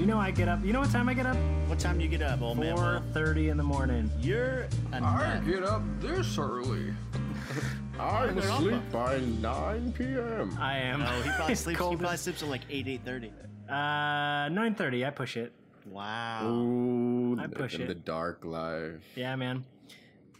[0.00, 0.64] Do you know I get up?
[0.64, 1.36] You know what time I get up?
[1.66, 2.74] What time do you get up, old man?
[2.74, 3.02] Four Will?
[3.12, 4.10] thirty in the morning.
[4.18, 5.44] You're a I nut.
[5.44, 6.94] get up this early.
[7.98, 10.56] I'm they're asleep by 9 p.m.
[10.58, 11.00] I am.
[11.00, 11.76] No, he probably sleeps.
[11.78, 13.30] he Cold probably as- sleeps at like eight, eight thirty.
[13.68, 15.04] Uh, nine thirty.
[15.04, 15.52] I push it.
[15.84, 16.48] Wow.
[16.48, 17.88] Ooh, I push living it.
[17.88, 19.02] the dark life.
[19.16, 19.66] Yeah, man.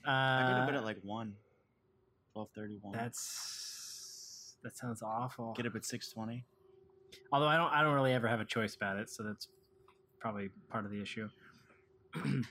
[0.09, 1.35] Uh, I go to bed at like one.
[2.33, 2.95] Twelve thirty one.
[2.97, 5.53] that's that sounds awful.
[5.55, 6.47] Get up at six twenty.
[7.31, 9.49] Although I don't, I don't really ever have a choice about it, so that's
[10.21, 11.29] probably part of the issue.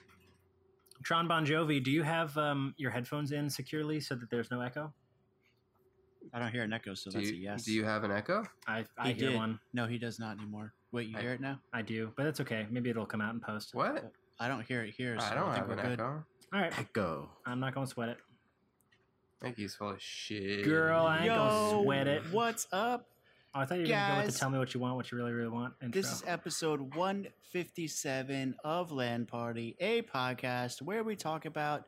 [1.04, 4.60] Tron Bon Jovi, do you have um, your headphones in securely so that there's no
[4.62, 4.94] echo?
[6.34, 7.64] I don't hear an echo, so Do that's you, a yes.
[7.64, 8.44] do you have an echo?
[8.68, 9.38] I, I He hear did.
[9.38, 9.60] one.
[9.74, 10.74] No, he does not anymore.
[10.92, 11.60] Wait, you I- hear it now?
[11.74, 12.68] I do, but that's okay.
[12.70, 13.74] Maybe it'll come out in post.
[13.74, 14.12] What?
[14.40, 15.18] I don't hear it here.
[15.20, 15.94] So I don't think have an we're good.
[16.00, 16.24] echo.
[16.52, 17.30] All right, Echo.
[17.46, 18.18] I'm not gonna sweat it,
[19.42, 20.66] I think he's full of shit.
[20.66, 21.06] girl.
[21.06, 22.24] I ain't gonna sweat it.
[22.32, 23.08] What's up?
[23.56, 25.12] Oh, I thought you were gonna go with the "Tell me what you want, what
[25.12, 26.00] you really, really want." Intro.
[26.02, 31.86] This is episode 157 of Land Party, a podcast where we talk about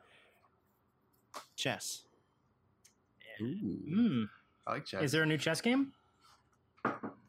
[1.54, 2.02] chess.
[3.40, 3.44] Ooh,
[3.88, 4.24] Hmm.
[4.66, 5.02] I like chess.
[5.04, 5.92] Is there a new chess game?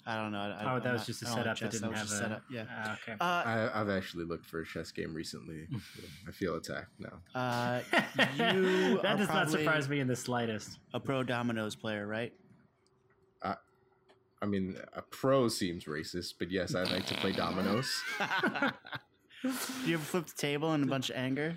[0.06, 0.40] I don't know.
[0.40, 2.08] I, Oh, I'm that was not- just a don't like setup that didn't was have
[2.08, 2.24] just a.
[2.24, 2.44] setup.
[2.52, 2.66] Yeah.
[2.70, 3.12] Ah, okay.
[3.14, 5.68] Uh, I, I've actually looked for a chess game recently.
[6.28, 7.22] I feel attacked now.
[7.40, 7.82] uh,
[8.36, 10.80] you that does not surprise me in the slightest.
[10.94, 12.34] a pro dominoes player, right?
[14.44, 17.90] I mean, a pro seems racist, but yes, I like to play dominoes.
[18.20, 19.50] Do
[19.86, 21.56] you ever flip the table in a bunch of anger?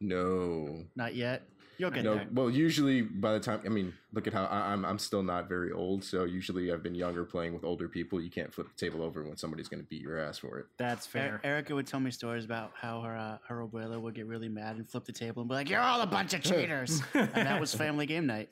[0.00, 1.42] No, Not yet.
[1.78, 2.14] You'll get no.
[2.14, 2.28] there.
[2.32, 4.84] Well, usually by the time, I mean, look at how I, I'm.
[4.84, 8.20] I'm still not very old, so usually I've been younger playing with older people.
[8.20, 10.66] You can't flip the table over when somebody's going to beat your ass for it.
[10.76, 11.40] That's fair.
[11.42, 14.76] Erica would tell me stories about how her uh, her abuela would get really mad
[14.76, 17.60] and flip the table and be like, "You're all a bunch of cheaters," and that
[17.60, 18.50] was family game night.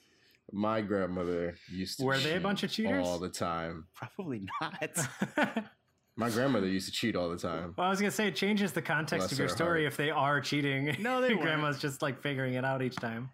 [0.53, 2.05] My grandmother used to.
[2.05, 3.07] Were they a bunch of cheaters?
[3.07, 3.87] all the time?
[3.95, 4.99] Probably not.
[6.17, 7.73] My grandmother used to cheat all the time.
[7.79, 9.93] Well, I was gonna say it changes the context Bless of your story heart.
[9.93, 10.97] if they are cheating.
[10.99, 11.43] No, they Your weren't.
[11.49, 13.31] grandma's just like figuring it out each time.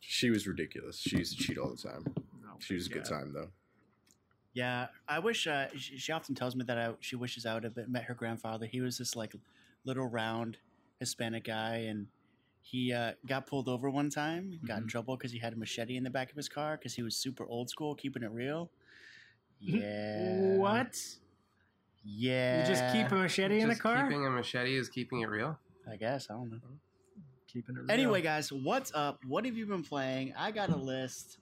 [0.00, 0.98] She was ridiculous.
[0.98, 2.04] She used to cheat all the time.
[2.18, 3.48] Oh, She was a good time though.
[4.52, 5.46] Yeah, I wish.
[5.46, 8.14] Uh, she, she often tells me that I, she wishes I would have met her
[8.14, 8.66] grandfather.
[8.66, 9.34] He was this like
[9.84, 10.56] little round
[10.98, 12.08] Hispanic guy, and
[12.62, 14.60] he uh, got pulled over one time.
[14.66, 14.88] Got in Mhm.
[14.90, 17.16] trouble because he had a machete in the back of his car because he was
[17.16, 18.70] super old school, keeping it real.
[19.58, 20.56] Yeah.
[20.56, 20.96] What?
[22.04, 22.60] Yeah.
[22.60, 24.02] You just keep a machete in the Just car?
[24.08, 25.58] Keeping a machete is keeping it real.
[25.90, 26.58] I guess I don't know.
[27.48, 27.90] Keeping it real.
[27.90, 29.18] Anyway, guys, what's up?
[29.26, 30.34] What have you been playing?
[30.36, 31.38] I got a list.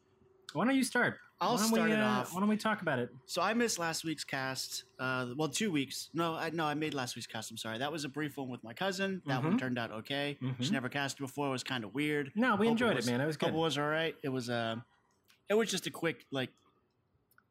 [0.55, 1.19] why don't you start?
[1.41, 2.35] I'll start we, it uh, off.
[2.35, 3.11] Why don't we talk about it?
[3.27, 4.85] So I missed last week's cast.
[4.99, 6.11] Uh, well, two weeks.
[6.13, 7.51] No, I no, I made last week's cast.
[7.51, 7.79] I'm sorry.
[7.79, 9.23] That was a brief one with my cousin.
[9.27, 9.59] That one Mhm.
[9.61, 10.37] turned out okay.
[10.41, 10.73] She Mhm.
[10.73, 11.47] never casted before.
[11.49, 12.33] It was kind of weird.
[12.35, 13.21] No, we Hope enjoyed it, was- man.
[13.21, 13.51] It was good.
[13.51, 14.17] it was all right.
[14.23, 14.77] It was uh,
[15.49, 16.51] it was just a quick like.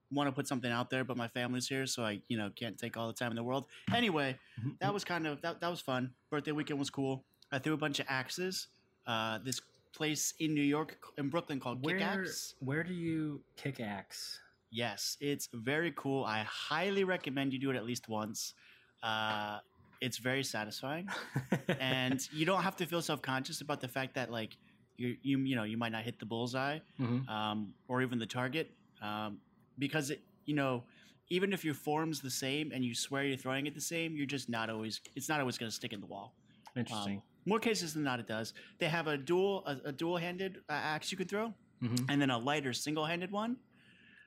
[0.10, 2.78] Want to put something out there, but my family's here, so I you know can't
[2.78, 3.66] take all the time in the world.
[3.94, 4.40] Anyway,
[4.80, 6.14] that was kind of that, that was fun.
[6.30, 7.26] Birthday weekend was cool.
[7.52, 8.68] I threw a bunch of axes.
[9.06, 9.60] Uh, this
[9.98, 12.54] place in New York in Brooklyn called where, Axe.
[12.60, 14.40] where do you kick axe?
[14.70, 16.24] Yes, it's very cool.
[16.24, 18.54] I highly recommend you do it at least once.
[19.02, 19.58] Uh,
[20.02, 21.08] it's very satisfying,
[21.80, 24.58] and you don't have to feel self conscious about the fact that like
[24.98, 27.28] you you you know you might not hit the bullseye Mhm.
[27.30, 28.72] um, or even the target
[29.02, 29.40] um,
[29.80, 30.84] because it you know
[31.30, 34.26] even if your form's the same and you swear you're throwing it the same, you're
[34.38, 36.34] just not always it's not always going to stick in the wall.
[36.76, 37.18] Interesting.
[37.18, 38.54] Um, more cases than not, it does.
[38.80, 42.06] They have a dual a, a dual handed uh, axe you can throw, Mhm.
[42.10, 43.58] and then a lighter single handed one.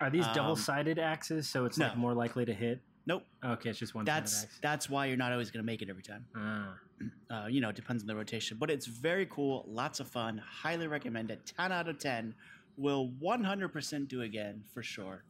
[0.01, 2.81] Are these um, double-sided axes, so it's like more likely to hit?
[3.07, 3.25] Nope.
[3.45, 4.59] Okay, it's just one-sided That's axe.
[4.63, 6.25] that's why you're not always going to make it every time.
[6.35, 6.75] Ah.
[7.31, 10.37] Uh, you know, it depends on the rotation, but it's very cool, lots of fun.
[10.63, 11.41] Highly recommend it.
[11.57, 12.35] Ten out of ten.
[12.77, 15.25] Will 100% do again for sure.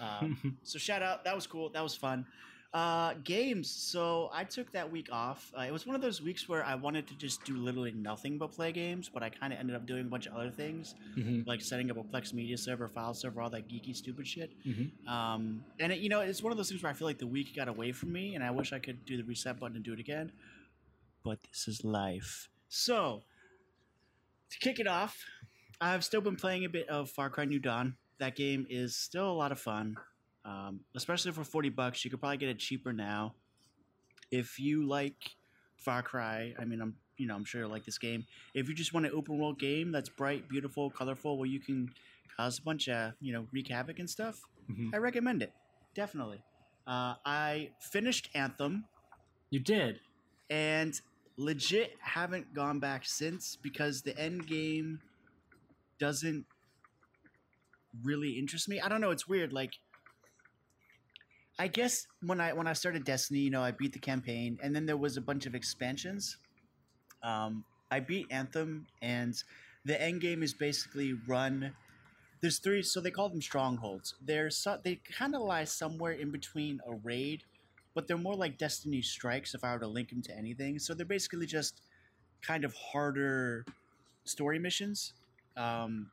[0.00, 2.24] Um, so shout out, that was cool, that was fun.
[2.74, 3.70] Uh, games.
[3.70, 5.50] So I took that week off.
[5.56, 8.36] Uh, it was one of those weeks where I wanted to just do literally nothing
[8.36, 10.94] but play games, but I kind of ended up doing a bunch of other things,
[11.16, 11.46] Mhm.
[11.46, 14.50] like setting up a Plex Media server, file server, all that geeky stupid shit.
[14.66, 15.08] Mhm.
[15.08, 17.26] Um, and it, you know, it's one of those things where I feel like the
[17.26, 19.84] week got away from me, and I wish I could do the reset button and
[19.84, 20.30] do it again.
[21.24, 22.50] But this is life.
[22.68, 23.24] So
[24.50, 25.24] to kick it off,
[25.80, 27.96] I've still been playing a bit of Far Cry New Dawn.
[28.18, 29.96] That game is still a lot of fun,
[30.44, 32.04] um, especially for forty bucks.
[32.04, 33.34] You could probably get it cheaper now.
[34.30, 35.16] If you like
[35.76, 38.24] Far Cry, I mean, I'm you know I'm sure you'll like this game.
[38.54, 41.90] If you just want an open world game that's bright, beautiful, colorful, where you can
[42.36, 44.40] cause a bunch of you know wreak havoc and stuff,
[44.70, 44.94] Mhm.
[44.94, 45.52] I recommend it
[45.94, 46.42] definitely.
[46.86, 48.84] Uh, I finished Anthem
[49.50, 50.00] You did.
[50.48, 50.98] and
[51.36, 55.00] legit haven't gone back since because the end game
[55.98, 56.46] doesn't
[58.02, 58.80] really interest me.
[58.80, 59.10] I don't know.
[59.10, 59.52] It's weird.
[59.52, 59.74] Like,
[61.58, 64.74] I guess when I when I started Destiny, you know, I beat the campaign, and
[64.74, 66.36] then there was a bunch of expansions.
[67.22, 69.34] Um, I beat Anthem, and
[69.84, 71.72] the end game is basically run.
[72.40, 74.14] There's three, so they call them strongholds.
[74.24, 77.42] They're so, they kind of lie somewhere in between a raid,
[77.94, 80.78] but they're more like Destiny strikes if I were to link them to anything.
[80.78, 81.80] So they're basically just
[82.40, 83.64] kind of harder
[84.24, 85.14] story missions.
[85.56, 86.12] Um,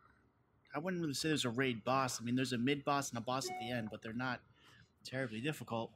[0.75, 2.19] I wouldn't really say there's a raid boss.
[2.19, 4.39] I mean, there's a mid boss and a boss at the end, but they're not
[5.05, 5.91] terribly difficult.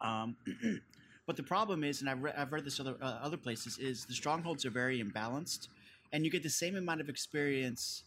[0.00, 0.36] Um,
[1.26, 4.04] but the problem is, and I've, re- I've read this other uh, other places, is
[4.04, 5.68] the strongholds are very imbalanced,
[6.12, 8.04] and you get the same amount of experience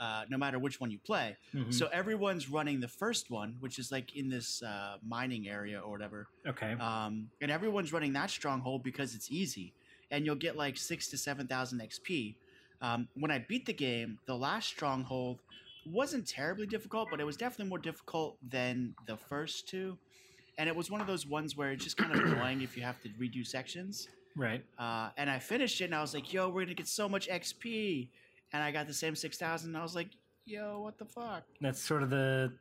[0.00, 1.36] uh, no matter which one you play.
[1.54, 1.72] Mhm.
[1.72, 5.90] So everyone's running the first one, which is like in this uh, mining area or
[5.90, 6.72] whatever, okay.
[6.72, 9.72] um, and everyone's running that stronghold because it's easy,
[10.10, 12.34] and you'll get like six to seven thousand XP.
[12.82, 15.40] Um, when I beat the game, the last stronghold
[15.86, 19.96] wasn't terribly difficult, but it was definitely more difficult than the first two.
[20.58, 22.82] And it was one of those ones where it's just kind of annoying if you
[22.82, 24.08] have to redo sections.
[24.36, 24.64] right.
[24.78, 27.28] Uh, and I finished it, and I was like, "Yo, we're gonna get so much
[27.28, 28.08] XP,"
[28.52, 29.70] and I got the same six thousand.
[29.70, 30.08] And I was like,
[30.44, 32.52] "Yo, what the fuck?" That's sort of the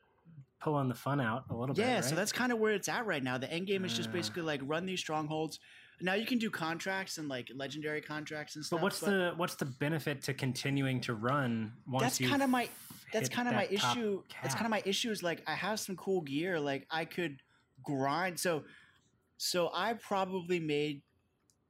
[0.62, 1.86] pulling the fun out a little bit.
[1.86, 2.04] Yeah, right?
[2.06, 3.38] so that's kind of where it's at right now.
[3.38, 4.14] The end game is just Ah.
[4.14, 5.60] basically like run these strongholds.
[6.02, 8.80] Now you can do contracts and like legendary contracts and stuff.
[8.80, 12.68] But what's the what's the benefit to continuing to run once that's kind of my
[13.20, 14.24] that's kind of my that top issue.
[14.42, 16.60] That's kind of my issue is like I have some cool gear.
[16.60, 17.42] Like I could
[17.84, 18.40] grind.
[18.40, 18.64] So
[19.38, 21.02] so I probably made,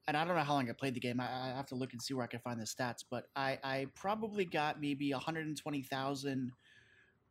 [0.08, 1.20] and I don't know how long I played the game.
[1.20, 3.04] I, I have to look and see where I can find the stats.
[3.10, 6.52] But I I probably got maybe one hundred and twenty thousand,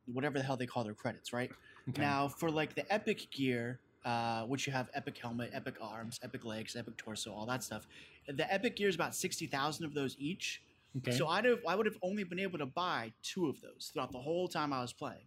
[0.06, 1.50] whatever the hell they call their credits, right?
[1.88, 2.00] Okay.
[2.00, 6.44] Now, for like the epic gear, uh, which you have epic helmet, epic arms, epic
[6.44, 7.86] legs, epic torso, all that stuff.
[8.26, 10.62] The epic gear is about sixty thousand of those each.
[10.98, 11.16] Okay.
[11.16, 14.12] So I'd have I would have only been able to buy two of those throughout
[14.12, 15.26] the whole time I was playing.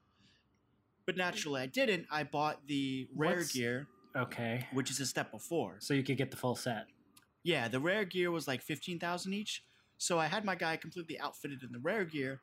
[1.06, 2.06] But naturally, I didn't.
[2.12, 4.68] I bought the rare What's- gear, okay.
[4.74, 5.78] which is a step before.
[5.80, 6.88] So you could get the full set.
[7.44, 9.64] Yeah, the rare gear was like fifteen thousand each.
[9.98, 12.42] So I had my guy completely outfitted in the rare gear,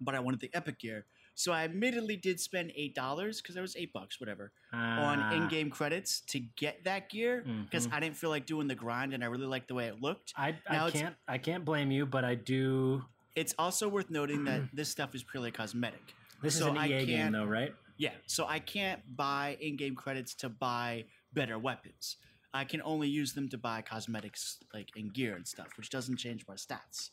[0.00, 1.04] but I wanted the epic gear.
[1.40, 5.32] So I admittedly did spend eight dollars because it was eight bucks, whatever, on Ah,
[5.32, 7.94] in-game credits to get that gear because mhm.
[7.94, 10.34] I didn't feel like doing the grind and I really liked the way it looked.
[10.36, 13.02] I, I can't I can't blame you, but I do.
[13.36, 16.02] It's also worth noting that this stuff is purely cosmetic.
[16.42, 17.74] This So is an I EA game though, right?
[17.96, 22.18] Yeah, so I can't buy in-game credits to buy better weapons.
[22.52, 26.18] I can only use them to buy cosmetics like and gear and stuff, which doesn't
[26.18, 27.08] change my stats.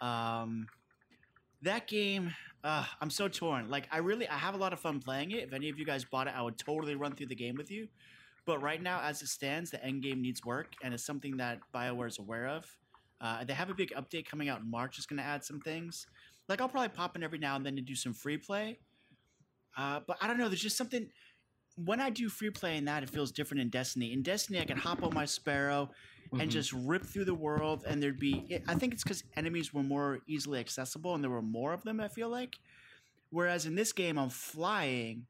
[0.00, 0.68] Um,
[1.62, 2.32] that game,
[2.64, 3.68] uh, I'm so torn.
[3.68, 5.44] Like, I really, I have a lot of fun playing it.
[5.44, 7.70] If any of you guys bought it, I would totally run through the game with
[7.70, 7.88] you.
[8.46, 11.58] But right now, as it stands, the end game needs work, and it's something that
[11.74, 12.66] Bioware is aware of.
[13.20, 14.96] Uh, they have a big update coming out in March.
[14.96, 16.06] It's going to add some things.
[16.48, 18.78] Like, I'll probably pop in every now and then to do some free play.
[19.76, 20.48] Uh, but I don't know.
[20.48, 21.08] There's just something.
[21.76, 24.12] When I do free play in that, it feels different in Destiny.
[24.12, 25.90] In Destiny, I can hop on my Sparrow
[26.40, 26.52] and Mhm.
[26.52, 28.60] just rip through the world, and there'd be.
[28.68, 32.00] I think it's because enemies were more easily accessible, and there were more of them.
[32.00, 32.58] I feel like,
[33.30, 35.26] whereas in this game, I'm flying,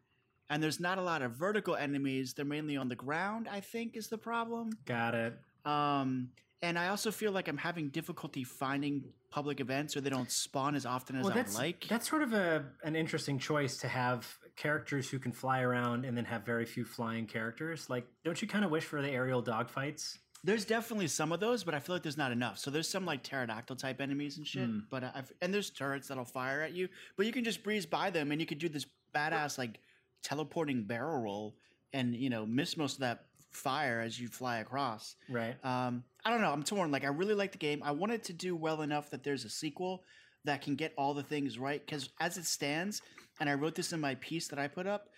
[0.50, 2.34] and there's not a lot of vertical enemies.
[2.34, 3.48] They're mainly on the ground.
[3.48, 4.70] I think is the problem.
[4.84, 5.38] Got it.
[5.64, 6.30] Um,
[6.62, 10.74] and I also feel like I'm having difficulty finding public events, or they don't spawn
[10.74, 11.86] as often as Well, I like.
[11.88, 16.16] that's sort of a an interesting choice to have characters who can fly around and
[16.16, 17.90] then have very few flying characters.
[17.90, 20.18] Like, don't you kind of wish for the aerial dogfights?
[20.44, 22.58] There's definitely some of those, but I feel like there's not enough.
[22.58, 24.66] So there's some like pterodactyl type enemies and shit.
[24.66, 24.80] Hmm.
[24.90, 28.10] But I've, and there's turrets that'll fire at you, but you can just breeze by
[28.10, 29.80] them and you can do this badass like
[30.22, 31.56] teleporting barrel roll
[31.92, 35.16] and you know miss most of that fire as you fly across.
[35.28, 35.54] Right.
[35.64, 36.50] Um, I don't know.
[36.50, 36.90] I'm torn.
[36.90, 37.82] Like I really like the game.
[37.82, 40.02] I want it to do well enough that there's a sequel
[40.44, 41.84] that can get all the things right.
[41.84, 43.00] Because as it stands,
[43.40, 45.08] and I wrote this in my piece that I put up,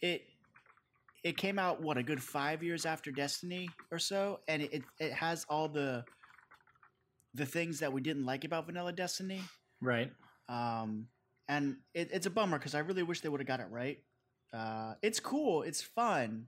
[0.00, 0.24] it
[1.24, 4.82] it came out what a good five years after Destiny or so, and it it,
[5.00, 6.04] it has all the
[7.32, 9.40] the things that we didn't like about Vanilla Destiny.
[9.80, 10.12] Right.
[10.48, 11.08] Um,
[11.48, 13.98] and it, it's a bummer because I really wish they would have got it right.
[14.52, 15.62] Uh, it's cool.
[15.62, 16.46] It's fun.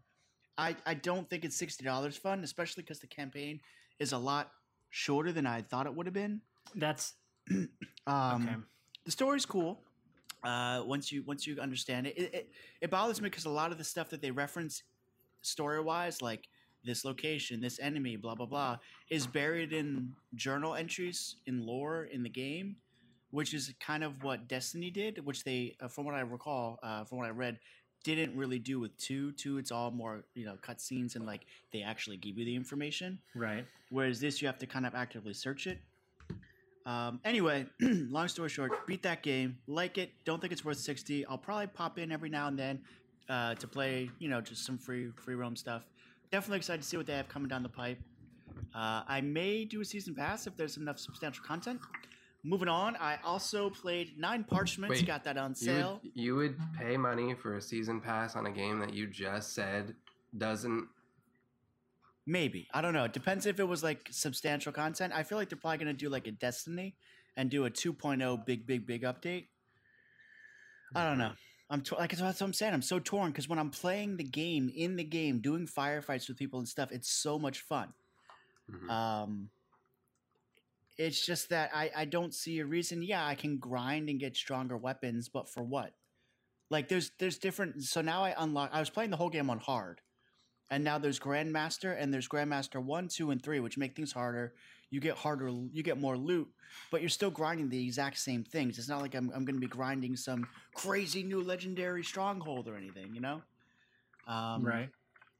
[0.56, 3.60] I, I don't think it's sixty dollars fun, especially because the campaign
[3.98, 4.52] is a lot
[4.90, 6.42] shorter than I thought it would have been.
[6.74, 7.14] That's
[8.06, 8.56] Um, okay.
[9.04, 9.80] The story's cool.
[10.46, 12.50] Uh, once you once you understand it, it, it,
[12.82, 14.84] it bothers me because a lot of the stuff that they reference
[15.42, 16.46] story wise, like
[16.84, 18.76] this location, this enemy, blah blah blah,
[19.10, 22.76] is buried in journal entries in lore in the game,
[23.32, 27.02] which is kind of what Destiny did, which they, uh, from what I recall, uh,
[27.02, 27.58] from what I read,
[28.04, 29.32] didn't really do with two.
[29.32, 33.18] Two, it's all more you know cutscenes and like they actually give you the information.
[33.34, 33.66] Right.
[33.90, 35.80] Whereas this, you have to kind of actively search it.
[36.86, 40.12] Um, anyway, long story short, beat that game, like it.
[40.24, 41.26] Don't think it's worth sixty.
[41.26, 42.80] I'll probably pop in every now and then
[43.28, 44.08] uh, to play.
[44.20, 45.82] You know, just some free free roam stuff.
[46.30, 47.98] Definitely excited to see what they have coming down the pipe.
[48.74, 51.80] Uh, I may do a season pass if there's enough substantial content.
[52.44, 54.96] Moving on, I also played Nine Parchments.
[55.00, 56.00] Wait, got that on You sale.
[56.02, 59.54] would, you would pay money for a season pass on a game that you just
[59.54, 59.94] said
[60.38, 60.86] doesn't.
[62.26, 63.04] Maybe I don't know.
[63.04, 65.12] It depends if it was like substantial content.
[65.14, 66.96] I feel like they're probably gonna do like a Destiny
[67.36, 69.46] and do a 2.0 big big big update.
[70.94, 71.32] I don't know.
[71.68, 72.74] I'm t- like that's what I'm saying.
[72.74, 76.36] I'm so torn because when I'm playing the game in the game, doing firefights with
[76.36, 77.92] people and stuff, it's so much fun.
[78.70, 78.90] Mhm.
[78.90, 79.50] Um,
[80.98, 83.02] it's just that I I don't see a reason.
[83.02, 85.92] Yeah, I can grind and get stronger weapons, but for what?
[86.70, 87.82] Like there's there's different.
[87.84, 88.70] So now I unlock.
[88.72, 90.00] I was playing the whole game on hard,
[90.70, 94.54] and now there's Grandmaster and there's Grandmaster one, two, and three, which make things harder.
[94.90, 95.48] You get harder.
[95.72, 96.48] You get more loot,
[96.90, 98.78] but you're still grinding the exact same things.
[98.78, 102.76] It's not like I'm I'm going to be grinding some crazy new legendary stronghold or
[102.76, 103.14] anything.
[103.14, 103.42] You know.
[104.26, 104.88] Um, right.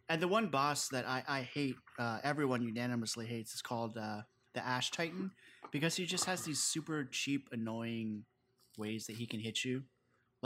[0.09, 4.21] and the one boss that I, I hate, uh, everyone unanimously hates, is called uh,
[4.55, 5.33] the Ash Titan
[5.73, 8.25] because he just has these super cheap, annoying
[8.79, 9.83] ways that he can hit you.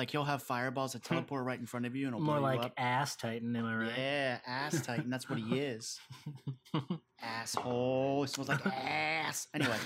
[0.00, 2.42] Like he'll have fireballs that teleport right in front of you and it'll More blow
[2.42, 2.72] like you up.
[2.78, 3.92] ass Titan, am I right?
[3.98, 5.10] Yeah, Ass Titan.
[5.10, 6.00] That's what he is.
[7.20, 8.24] Asshole.
[8.24, 9.46] It smells like ass.
[9.52, 9.76] Anyway.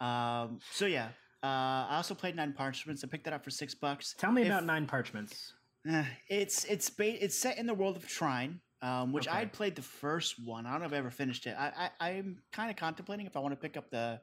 [0.00, 1.08] Um, so yeah.
[1.42, 3.02] Uh, I also played Nine Parchments.
[3.02, 4.14] I picked that up for six bucks.
[4.16, 5.54] Tell me If- about Nine Parchments.
[5.88, 9.26] Eh, it's it's ba- it's set in the world of Trine, um, which.
[9.26, 10.66] I had played the first one.
[10.66, 11.56] I don't know if I ever finished it.
[11.58, 14.20] I, I I'm kind of contemplating if I want to pick up the.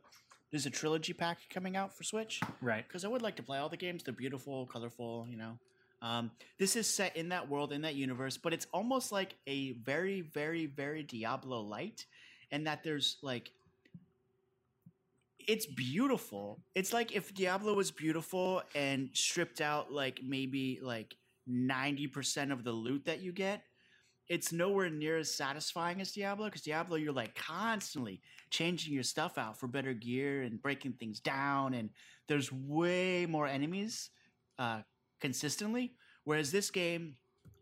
[0.52, 2.88] There's a trilogy pack coming out for Switch Right.
[2.88, 4.04] because I would like to play all the games.
[4.04, 5.28] They're beautiful, colorful.
[5.30, 5.60] You know,
[6.02, 9.74] um, this is set in that world in that universe, but it's almost like a
[9.74, 12.06] very very very Diablo light,
[12.52, 13.52] and that there's like.
[15.48, 16.60] It's beautiful.
[16.76, 21.16] It's like if Diablo was beautiful and stripped out like maybe like
[21.50, 23.64] 90% of the loot that you get,
[24.30, 28.22] it's nowhere near as satisfying as Diablo because Diablo, you're like constantly
[28.52, 31.90] changing your stuff out for better gear and breaking things down, and
[32.28, 34.12] there's way more enemies
[34.60, 34.82] uh,
[35.20, 35.94] consistently.
[36.26, 37.16] Whereas this game,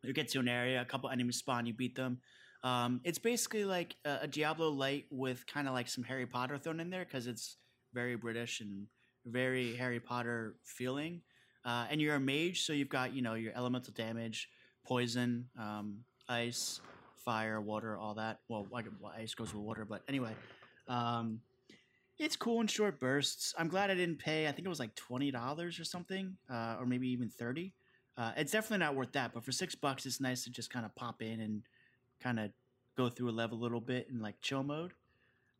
[0.04, 2.20] you get to an area, a couple enemies spawn, you beat them.
[2.64, 6.58] Um, it's basically like a, a Diablo light with kind of like some Harry Potter
[6.58, 7.58] thrown in there because it's
[7.94, 8.88] very British and
[9.26, 11.22] very Harry Potter feeling.
[11.64, 14.50] Uh, and you're a mage, so you've got you know your elemental damage,
[14.86, 16.82] poison, um, ice,
[17.16, 18.40] fire, water, all that.
[18.48, 18.68] Well,
[19.16, 20.32] ice goes with water, but anyway,
[20.88, 21.42] um,
[22.18, 23.54] it's cool in short bursts.
[23.58, 24.48] I'm glad I didn't pay.
[24.48, 27.74] I think it was like twenty dollars or something, uh, or maybe even thirty.
[28.18, 30.86] Uh, it's definitely not worth that, but for six bucks, it's nice to just kind
[30.86, 31.62] of pop in and
[32.20, 32.50] kind of
[32.96, 34.92] go through a level a little bit in like chill mode.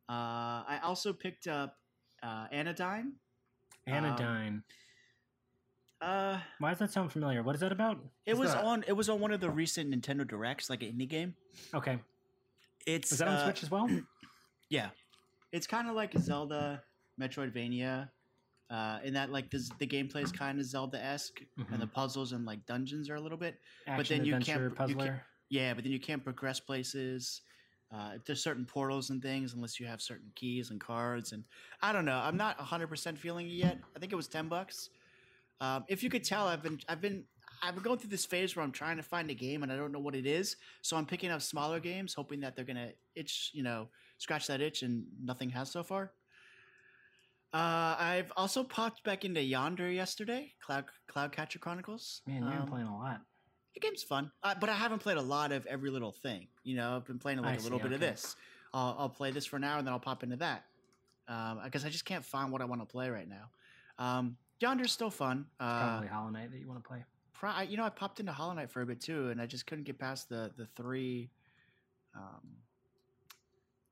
[0.08, 1.76] Uh, I also picked up
[2.22, 3.12] uh, Anodyne.
[3.86, 4.62] Anodyne.
[6.00, 7.42] Uh, Why does that sound familiar?
[7.42, 7.98] What is that about?
[8.24, 8.84] it Is was that- on.
[8.86, 11.34] It was on one of the recent Nintendo Directs, like an indie game.
[11.74, 11.98] Okay.
[12.86, 13.88] It's Is that on uh, Switch as well?
[14.70, 14.90] Yeah,
[15.50, 16.82] it's kind of like Zelda,
[17.18, 18.10] Metroidvania,
[18.68, 21.40] uh, in that like the, the gameplay is kind of Zelda esque,
[21.72, 23.54] and the puzzles and like dungeons are a little bit.
[23.86, 25.22] Action then you adventure can't- you can't- puzzler.
[25.48, 27.40] Yeah, but then you can't progress places.
[27.90, 31.44] Uh, there's certain portals and things unless you have certain keys and cards, and
[31.80, 32.18] I don't know.
[32.22, 33.78] I'm not 100 percent feeling it yet.
[33.96, 34.90] I think it was 10 bucks.
[35.60, 37.24] Um, if you could tell, I've been I've been
[37.62, 39.76] I've been going through this phase where I'm trying to find a game and I
[39.76, 40.56] don't know what it is.
[40.82, 43.88] So I'm picking up smaller games, hoping that they're gonna itch, you know,
[44.18, 46.12] scratch that itch, and nothing has so far.
[47.52, 52.20] Uh, I've also popped back into Yonder yesterday, Cloud Cloudcatcher Chronicles.
[52.26, 53.22] Man, you've been Um, playing a lot.
[53.74, 56.48] the game's fun, uh, but I haven't played a lot of every little thing.
[56.64, 58.36] You know, I've been playing I like a little see, bit of this.
[58.74, 60.64] I'll, I'll play this for now, and then I'll pop into that
[61.64, 63.50] because I just can't find what I want to play right now.
[63.98, 65.46] Um, Yonder's still fun.
[65.60, 67.04] Uh, Probably Hollow Knight that you want to play.
[67.32, 69.46] pro- I- you know, I popped into Hollow Knight for a bit too, and I
[69.46, 71.30] just couldn't get past the the three,
[72.14, 72.56] um,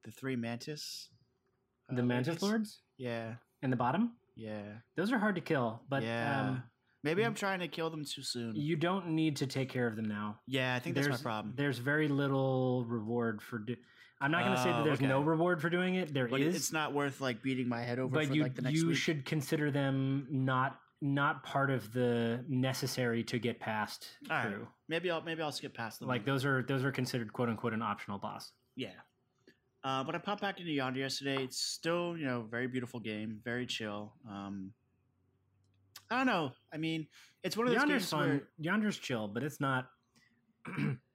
[0.02, 1.10] the three Mantis.
[1.90, 2.42] uh, The Mantis.
[2.42, 4.16] Lords Yeah, in the bottom.
[4.34, 6.48] yeah, Those are hard to kill, but yeah.
[6.48, 6.62] um,
[7.04, 8.56] Maybe I'm trying to kill them too soon.
[8.56, 10.40] you don't need to take care of them now.
[10.46, 11.54] yeah, I think that's my there's problem.
[11.56, 13.58] there's very little reward for.
[13.60, 13.76] Do-
[14.20, 15.06] I'm not going to say that Oh, there's okay.
[15.06, 16.14] no reward for doing it.
[16.14, 18.54] There is, But it's not worth like beating my head over but for you like
[18.54, 18.96] the next you week.
[18.96, 24.56] should consider them not not part of the necessary to get past All right.
[24.88, 26.08] Maybe I'll maybe I'll skip past them.
[26.08, 28.52] Like those are those are considered quote unquote an optional boss.
[28.76, 28.88] yeah.
[29.84, 31.44] Uh, but I popped back into Yonder yesterday.
[31.44, 34.14] It's still you know very beautiful game, very chill.
[34.28, 34.72] Um,
[36.10, 36.50] I don't know.
[36.72, 37.06] I mean,
[37.44, 38.28] it's one of those Yonder's games fun.
[38.28, 39.86] where Yonder's chill, but it's not.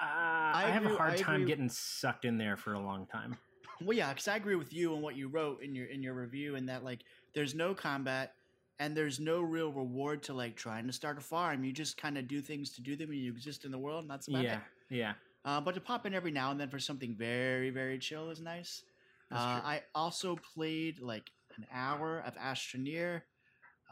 [0.00, 2.80] I, I, have agree- a hard I time agree- getting sucked in there for a
[2.80, 3.36] long time.
[3.84, 6.14] well, yeah, because I agree with you on what you wrote in your in your
[6.14, 7.00] review, and that like
[7.34, 8.34] there's no combat,
[8.78, 11.64] and there's no real reward to like trying to start a farm.
[11.64, 14.02] You just kind of do things to do them, and you exist in the world,
[14.04, 14.54] and that's about yeah,
[14.90, 14.94] it.
[14.96, 15.12] yeah.
[15.44, 18.40] Uh, but to pop in every now and then for something very, very chill is
[18.40, 18.82] nice.
[19.30, 19.36] Uh.
[19.64, 23.22] I also played like an hour of Astroneer.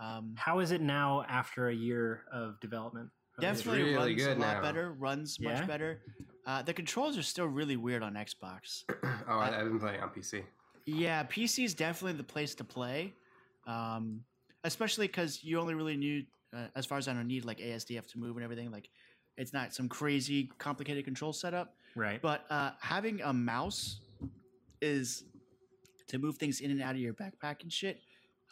[0.00, 3.10] Um, How is it now after a year of development?
[3.40, 4.62] Definitely really runs good a lot now.
[4.62, 4.92] better.
[4.92, 5.54] Runs Yeah?
[5.54, 6.00] much better.
[6.46, 8.84] Uh, the controls are still really weird on Xbox.
[9.04, 10.44] oh, I, I've been playing on PC.
[10.84, 13.12] Yeah, PC is definitely the place to play,
[13.66, 14.20] um,
[14.62, 18.06] especially because you only really need, uh, as far as I know, need like ASDF
[18.12, 18.70] to move and everything.
[18.70, 18.88] Like,
[19.36, 21.74] it's not some crazy complicated control setup.
[21.96, 22.22] Right.
[22.22, 24.00] But uh, having a mouse
[24.80, 25.24] is
[26.06, 28.00] to move things in and out of your backpack and shit.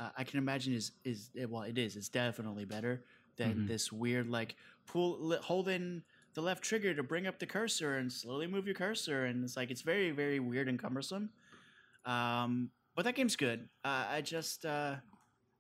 [0.01, 1.95] Uh, I can imagine is is well, it is.
[1.95, 3.05] It's definitely better
[3.37, 3.69] than Mhm.
[3.69, 8.13] this weird like pull li- hold the left trigger to bring up the cursor and
[8.13, 11.31] slowly move your cursor, and it's like it's very very weird and cumbersome.
[12.05, 13.69] Um, but that game's good.
[13.85, 14.97] Uh, I just uh,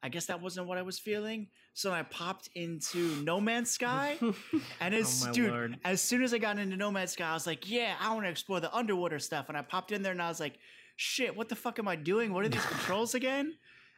[0.02, 4.19] I guess that wasn't what I was feeling, so I popped into No Man's Sky.
[4.81, 5.78] And it's Oh, dude, lord.
[5.85, 8.26] as soon as I got into No Man's Sky, I was like, yeah, I want
[8.26, 9.49] to explore the underwater stuff.
[9.49, 10.59] And I popped in there and I was like,
[10.97, 12.33] shit, what the fuck am I doing?
[12.35, 13.54] What are these controls again?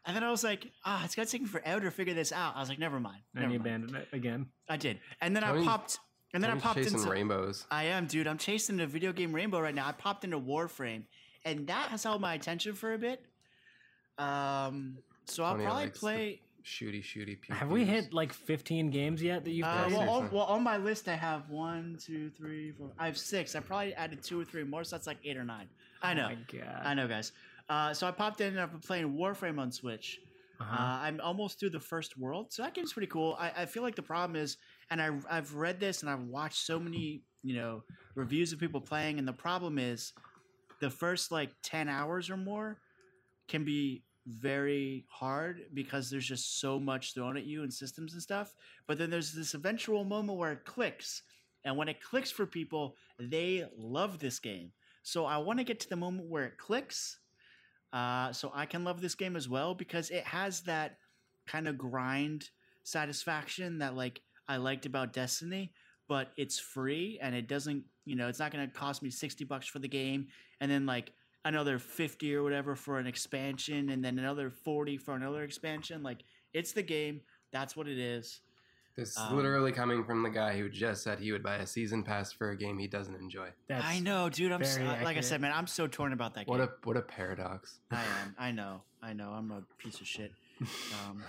[0.06, 2.54] And then I was like, ah, it's gonna take me forever to figure this out.
[2.56, 3.22] I was like, never mind.
[3.34, 3.66] and Never you mind.
[3.84, 4.46] abandoned it again.
[4.68, 5.00] I did.
[5.20, 5.98] And then I popped
[6.32, 7.66] and then I popped chasing into rainbows.
[7.70, 8.26] I am, dude.
[8.26, 9.86] I'm chasing the video game Rainbow right now.
[9.88, 11.04] I popped into Warframe,
[11.44, 13.24] and that has held my attention for a bit.
[14.18, 16.40] Um, so I'll Tony probably likes the play.
[16.64, 17.40] Shooty, shooty.
[17.40, 19.96] Pew Have we hit like 15 games yet that you've Uh, played?
[19.96, 22.90] well, on, well, on my list, I have one, two, three, four.
[22.98, 23.54] I have six.
[23.54, 25.68] I probably added two or three more, so that's like eight or nine.
[26.02, 26.82] I know, Oh my god.
[26.84, 27.30] I know, guys.
[27.68, 30.20] Uh, so I popped in and I've been playing Warframe on Switch.
[30.60, 30.74] Uh-huh.
[30.74, 33.36] Uh, I'm almost through the first world, so that game's pretty cool.
[33.38, 34.56] I, I feel like the problem is,
[34.90, 37.82] and I, I've read this and I've watched so many, you know,
[38.14, 40.14] reviews of people playing, and the problem is,
[40.80, 42.78] the first like ten hours or more
[43.48, 48.22] can be very hard because there's just so much thrown at you and systems and
[48.22, 48.54] stuff.
[48.86, 51.22] But then there's this eventual moment where it clicks,
[51.64, 54.72] and when it clicks for people, they love this game.
[55.02, 57.18] So I want to get to the moment where it clicks
[57.92, 60.98] uh, so I can love this game as well because it has that
[61.46, 62.50] kind of grind
[62.82, 65.72] satisfaction that like I liked about Destiny,
[66.08, 69.44] but it's free and it doesn't, you know, it's not going to cost me 60
[69.44, 70.28] bucks for the game
[70.60, 71.12] and then like
[71.44, 76.02] another 50 or whatever for an expansion and then another 40 for another expansion.
[76.02, 76.22] Like
[76.52, 77.20] it's the game.
[77.52, 78.40] That's what it is.
[78.96, 81.66] This is Um, literally coming from the guy who just said he would buy a
[81.66, 83.50] season pass for a game he doesn't enjoy.
[83.68, 84.52] That's, I know, dude.
[84.52, 86.68] I'm so, like I said, man, I'm so torn about that What game.
[86.68, 87.78] a what a paradox.
[87.90, 88.34] I am.
[88.38, 88.80] I know.
[89.02, 89.30] I know.
[89.30, 90.32] I'm a piece of shit.
[90.60, 91.22] Um,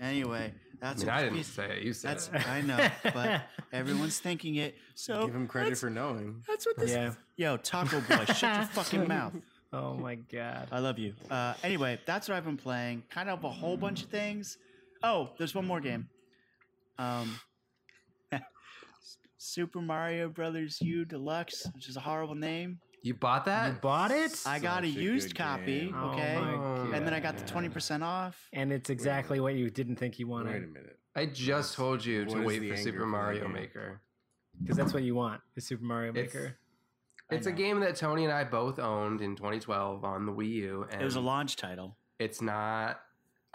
[0.00, 1.82] anyway, I that's mean, a I didn't piece- say it.
[1.84, 2.48] You said That's it.
[2.48, 3.42] I know, but
[3.72, 4.74] everyone's thinking it.
[4.96, 6.42] So Give him credit for knowing.
[6.48, 6.90] That's what this.
[6.90, 7.12] Yeah.
[7.36, 9.34] Yo, Taco Boy, shut your fucking mouth.
[9.72, 10.68] Oh my god.
[10.72, 11.14] I love you.
[11.30, 13.04] Uh, anyway, that's what I've been playing.
[13.10, 14.58] Kind of a whole bunch of things.
[15.02, 16.08] Oh, there's one more game.
[16.98, 17.38] Um,
[19.38, 22.78] Super Mario Brothers U Deluxe, which is a horrible name.
[23.02, 23.66] You bought that?
[23.74, 24.42] You bought it?
[24.46, 25.94] I got a a used copy, game.
[25.96, 28.36] Oh okay, my and then I got the twenty percent off.
[28.52, 30.52] and it's exactly what you didn't think you wanted.
[30.54, 30.98] Wait a minute.
[31.14, 33.52] I just told you What to wait for Super Mario game?
[33.52, 34.00] Maker.
[34.60, 36.56] Because that's what you want, is Super Mario Maker.
[37.30, 40.48] I It's a game that Tony and I both owned in 2012 on the Wii
[40.54, 41.96] U, and It was a launch title.
[42.18, 43.00] it's not.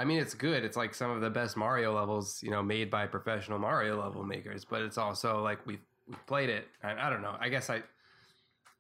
[0.02, 0.66] I mean, it's good.
[0.66, 4.24] It's like some of the best Mario levels, you know, made by professional Mario level
[4.24, 4.66] makers.
[4.66, 6.68] But it's also like we've we've played it.
[6.82, 7.36] And I don't know.
[7.40, 7.84] I guess I,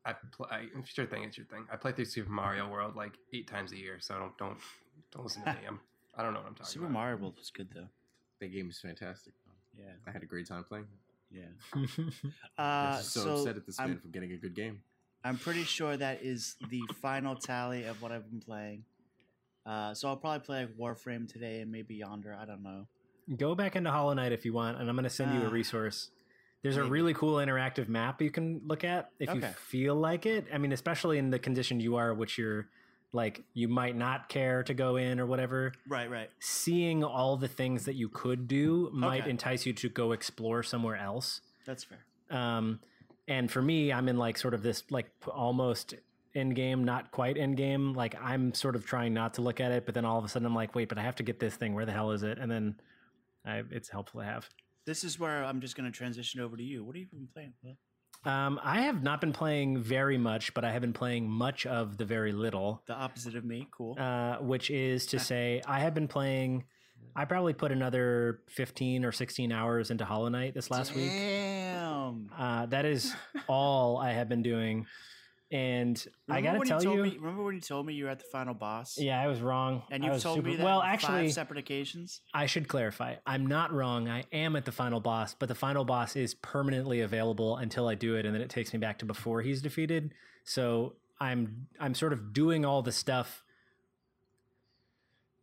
[0.04, 1.24] I, pl- I sure thing.
[1.24, 1.68] It's your thing.
[1.72, 3.98] I play through Super Mario World like eight times a year.
[4.00, 4.58] So don't don't
[5.14, 5.60] don't listen to me.
[5.68, 5.80] I'm
[6.18, 6.90] I don't know what I'm talking Super about.
[6.90, 7.88] Super Mario World was good though.
[8.40, 9.34] That game is fantastic.
[9.78, 10.88] Yeah, I had a great time playing.
[11.30, 11.44] yeah.
[11.76, 11.86] I'm
[12.58, 14.82] Uh, so, so upset at this man I'm for getting a good game.
[15.24, 18.86] I'm pretty sure that is the final tally of what I've been playing.
[19.66, 22.36] Uh, so I'll probably play like Warframe today and maybe Yonder.
[22.40, 22.88] I don't know.
[23.38, 25.48] Go back into Hollow Knight if you want, and I'm going to send you a
[25.48, 25.52] Ah.
[25.52, 26.10] resource.
[26.64, 30.46] There's a really cool interactive map you can look at if you feel like it.
[30.54, 32.68] I mean, especially in the condition you are, which you're
[33.14, 35.74] like, you might not care to go in or whatever.
[35.88, 36.30] Right, right.
[36.40, 39.32] Seeing all the things that you could do might Okay.
[39.32, 41.42] entice you to go explore somewhere else.
[41.66, 42.06] That's fair.
[42.30, 42.80] Um,
[43.28, 45.96] and for me, I'm in like sort of this like almost
[46.36, 47.94] end game, not quite end game.
[47.94, 50.28] Like I'm sort of trying not to look at it, but then all of a
[50.28, 51.74] sudden I'm like, wait, but I have to get this thing.
[51.74, 52.38] Where the hell is it?
[52.40, 52.76] And then
[53.46, 54.50] I, it's helpful to have.
[54.86, 56.84] This is where I'm just going to transition over to you.
[56.84, 57.54] What have you been playing?
[57.64, 57.78] Will?
[58.24, 61.98] Um, I have not been playing very much, but I have been playing much of
[61.98, 63.68] the very little, The opposite of me.
[63.72, 63.96] Cool.
[64.00, 66.66] uh, which is to say, I have been playing.
[67.16, 71.10] I probably put another 15 or 16 hours into Hollow Knight this last week.
[71.10, 72.30] Damn.
[72.38, 73.14] Uh, that is
[73.48, 74.86] all I have been doing.
[75.52, 78.10] And I gotta when tell told you, Me, remember when you told me you were
[78.10, 78.98] at the final boss?
[78.98, 79.84] yeah, I was wrong.
[79.92, 82.22] And you've told super- me that well, actually, five separate occasions.
[82.34, 83.16] I should clarify.
[83.26, 84.08] I'm not wrong.
[84.08, 87.96] I am at the final boss, but the final boss is permanently available until I
[87.96, 90.14] do it, and then it takes me back to before he's defeated.
[90.46, 93.44] So I'm I'm sort of doing all the stuff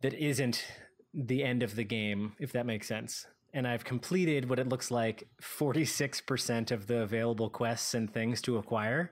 [0.01, 0.65] that isn't
[1.13, 3.27] the end of the game, if that makes sense.
[3.53, 8.57] And I've completed what it looks like 46% of the available quests and things to
[8.57, 9.11] acquire,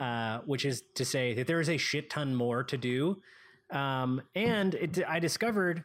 [0.00, 3.20] uh, which is to say that there is a shit ton more to do.
[3.70, 5.84] Um, and it, I discovered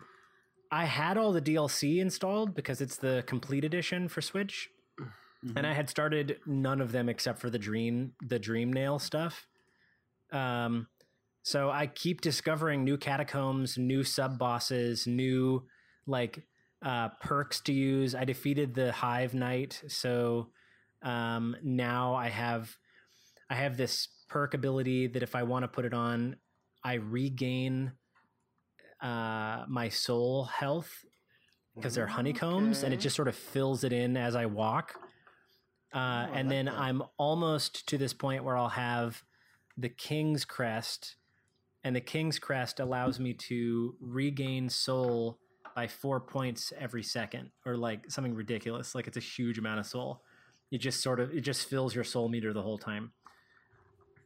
[0.71, 4.69] I had all the DLC installed because it's the complete edition for Switch,
[5.55, 9.47] and I had started none of them except for the dream the Dream Nail stuff.
[10.31, 10.87] Um,
[11.43, 15.67] so I keep discovering new catacombs, new sub bosses, new
[16.07, 16.41] like
[16.83, 18.15] uh, perks to use.
[18.15, 20.47] I defeated the Hive Knight, so
[21.03, 22.75] um, now I have
[23.49, 26.37] I have this perk ability that if I want to put it on,
[26.83, 27.93] I regain
[29.01, 30.91] uh, my soul health
[31.75, 34.93] because they're honeycombs, and it just sort of fills it in as I walk.
[35.93, 36.75] Uh, Oh, and like then that.
[36.75, 39.23] I'm almost to this point where I'll have
[39.77, 41.15] the King's Crest,
[41.83, 45.37] and the King's Crest allows me to regain soul
[45.75, 48.95] by four points every second, or like something ridiculous.
[48.95, 50.21] Like it's a huge amount of soul.
[50.71, 53.11] It just sort of it just fills your soul meter the whole time.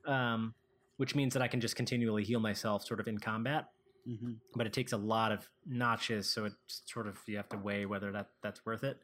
[0.09, 0.53] Um,
[0.97, 3.69] which means that I can just continually heal myself, sort of in combat.
[4.07, 4.33] Mm-hmm.
[4.55, 7.85] But it takes a lot of notches, so it's sort of you have to weigh
[7.85, 8.97] whether that that's worth it.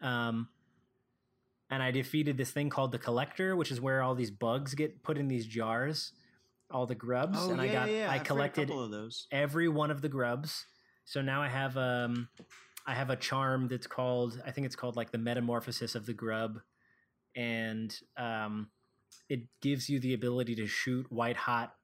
[0.00, 0.48] Um,
[1.70, 5.02] and I defeated this thing called the Collector, which is where all these bugs get
[5.02, 6.12] put in these jars,
[6.70, 8.10] all the grubs, Oh and yeah, I got yeah.
[8.10, 8.70] I collected
[9.32, 10.64] every one of the grubs.
[11.04, 12.28] So now I have um
[12.86, 16.14] I have a charm that's called I think it's called like the metamorphosis of the
[16.14, 16.60] grub
[17.34, 18.68] and um
[19.28, 21.74] it gives you the ability to shoot white hot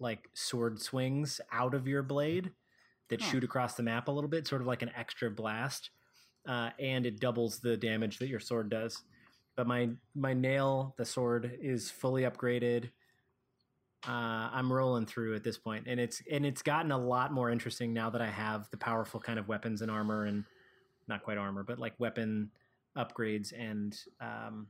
[0.00, 2.50] like sword swings out of your blade
[3.08, 3.30] that Huh.
[3.30, 5.90] shoot across the map a little bit, sort of like an extra blast.
[6.46, 9.02] Uh, and it doubles the damage that your sword does.
[9.54, 12.90] But my my nail, the sword, is fully upgraded
[14.06, 17.50] uh, I'm rolling through at this point, and it's and it's gotten a lot more
[17.50, 20.44] interesting now that I have the powerful kind of weapons and armor, and
[21.06, 22.50] not quite armor, but like weapon
[22.96, 24.66] upgrades and um,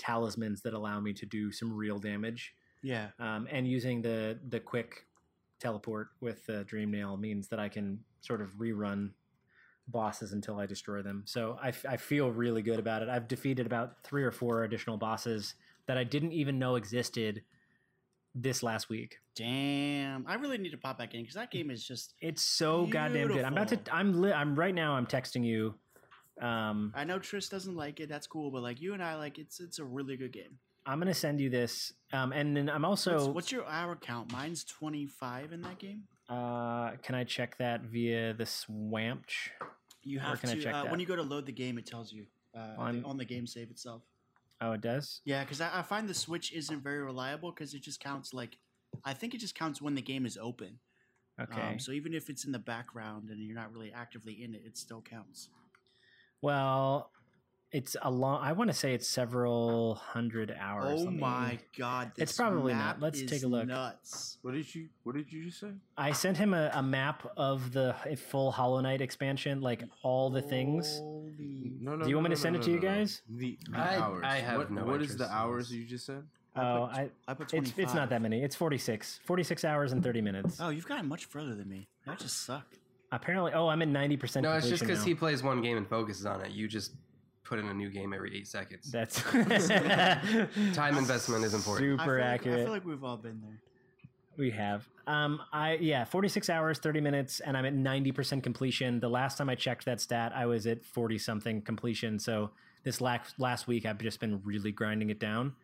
[0.00, 2.54] talismans that allow me to do some real damage.
[2.82, 3.08] Yeah.
[3.18, 5.06] Um, and using the the quick
[5.60, 9.10] teleport with the Dream Nail means that I can sort of rerun
[9.88, 11.22] bosses until I destroy them.
[11.26, 13.08] So I, I feel really good about it.
[13.08, 15.54] I've defeated about three or four additional bosses
[15.86, 17.42] that I didn't even know existed
[18.34, 19.18] this last week.
[19.34, 20.24] Damn.
[20.26, 22.14] I really need to pop back in because that game is just.
[22.20, 23.44] It's so goddamn good.
[23.44, 23.80] I'm about to.
[23.92, 24.20] I'm.
[24.20, 24.94] Li- I'm right now.
[24.94, 25.74] I'm texting you.
[26.40, 28.08] Um, I know Tris doesn't like it.
[28.08, 30.58] That's cool, but like you and I, like it's it's a really good game.
[30.86, 31.92] I'm gonna send you this.
[32.12, 33.14] Um, and then I'm also.
[33.14, 34.32] what's, what's your hour count?
[34.32, 36.04] Mine's twenty five in that game.
[36.28, 39.50] uh, can I check that via the Swampch?
[40.02, 40.90] You have to check uh, that?
[40.90, 42.24] when you go to load the game, it tells you
[42.56, 44.02] uh, On- on the game save itself.
[44.62, 45.20] Oh, it does.
[45.24, 48.56] Yeah, because I, I find the Switch isn't very reliable because it just counts like
[49.04, 50.78] I think it just counts when the game is open.
[51.40, 51.60] Okay.
[51.60, 54.62] Um, so even if it's in the background and you're not really actively in it,
[54.66, 55.48] it still counts.
[56.42, 57.10] Well,
[57.72, 58.42] it's a long.
[58.42, 61.02] I want to say it's several hundred hours.
[61.02, 62.10] oh me- my god!
[62.16, 63.02] It's probably map not.
[63.02, 63.66] Let's take a look.
[63.68, 64.38] Nuts.
[64.42, 65.70] What did you What did you just say?
[65.96, 67.94] I sent him a, a map of the
[68.28, 70.98] full Hollow Knight expansion, like all the things.
[70.98, 72.04] Holy- No, no.
[72.04, 72.94] Do you want no, me to no, send no, it to you no, no.
[72.96, 73.22] guys?
[73.28, 74.24] The, the I- hours.
[74.26, 76.24] I have what, no What is the hours you just said?
[76.56, 77.10] Oh, put- I.
[77.28, 78.42] I put It's it's not that many.
[78.42, 79.20] It's 46.
[79.24, 80.56] 46 hours and 30 minutes.
[80.60, 81.86] Oh, you've gotten much further than me.
[82.04, 82.79] That just sucked.
[83.12, 86.26] Apparently, oh, I'm in 90% No, it's just because he plays one game and focuses
[86.26, 86.52] on it.
[86.52, 86.92] You just
[87.42, 88.90] put in a new game every eight seconds.
[88.90, 89.20] That's
[90.72, 92.00] Time investment is important.
[92.00, 92.60] I Super feel like- accurate.
[92.60, 93.58] I feel like we've all been there.
[94.38, 94.88] We have.
[95.06, 99.00] Um, I yeah, 46 hours, 30 minutes, and I'm at 90% completion.
[99.00, 102.18] The last time I checked that stat, I was at 40 something completion.
[102.18, 102.50] So
[102.84, 105.54] this last last week, I've just been really grinding it down.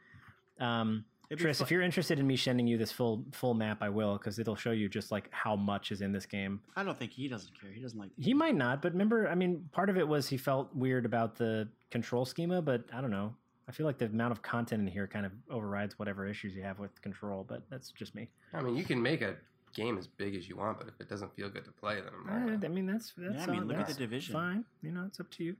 [0.59, 3.79] Um, It'd be Tris, if you're interested in me sending you this full full map,
[3.83, 6.61] I will because it'll show you just like how much is in this game.
[6.77, 7.71] I don't think he doesn't care.
[7.73, 8.11] He doesn't like.
[8.19, 11.37] He might not, but remember, I mean, part of it was he felt weird about
[11.37, 13.35] the control schema, but I don't know.
[13.69, 16.62] I feel like the amount of content in here kind of overrides whatever issues you
[16.62, 18.29] have with control, but that's just me.
[18.55, 19.35] I mean, you can make a
[19.75, 22.11] game as big as you want, but if it doesn't feel good to play, then
[22.15, 22.62] I'm not.
[22.62, 23.35] I, I mean, that's that's.
[23.35, 24.33] Yeah, I mean, all- look at the division.
[24.33, 25.57] Fine, you know, it's up to you.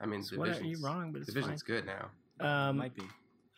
[0.00, 2.10] I mean, It's what- division's, you're wrong, but it's division's good now.
[2.38, 3.02] Um, Might be.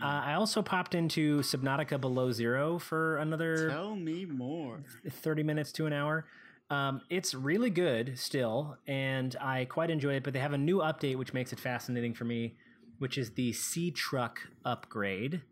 [0.03, 4.83] Uh, I also popped into Subnautica Below Zero for another Tell me more.
[5.09, 6.27] 30 minutes to an hour.
[6.71, 10.25] Um, it's really good still, and I quite enjoy it.
[10.25, 12.57] But they have a new update which makes it fascinating for me,
[12.99, 15.43] which is the Sea Truck upgrade.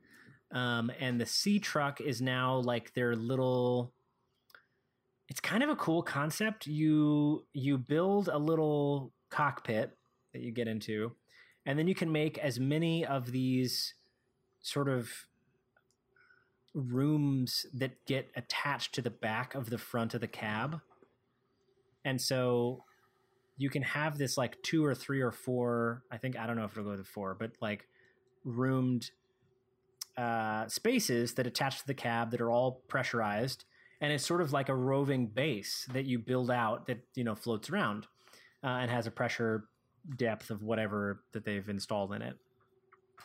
[0.53, 3.93] Um, and the Sea Truck is now like their little.
[5.29, 6.67] It's kind of a cool concept.
[6.67, 9.97] You you build a little cockpit
[10.33, 11.13] that you get into,
[11.67, 13.95] and then you can make as many of these
[14.63, 15.09] sort of
[16.75, 20.81] rooms that get attached to the back of the front of the cab.
[22.05, 22.85] And so
[23.57, 26.65] you can have this like two or three or four, I think, I don't know
[26.65, 27.87] if it'll go to four, but like
[28.45, 29.11] roomed
[30.17, 33.65] uh, spaces that attach to the cab that are all pressurized.
[34.01, 37.35] And it's sort of like a roving base that you build out that, you know,
[37.35, 38.07] floats around
[38.65, 39.65] uh, and has a pressure
[40.17, 42.37] depth of whatever that they've installed in it.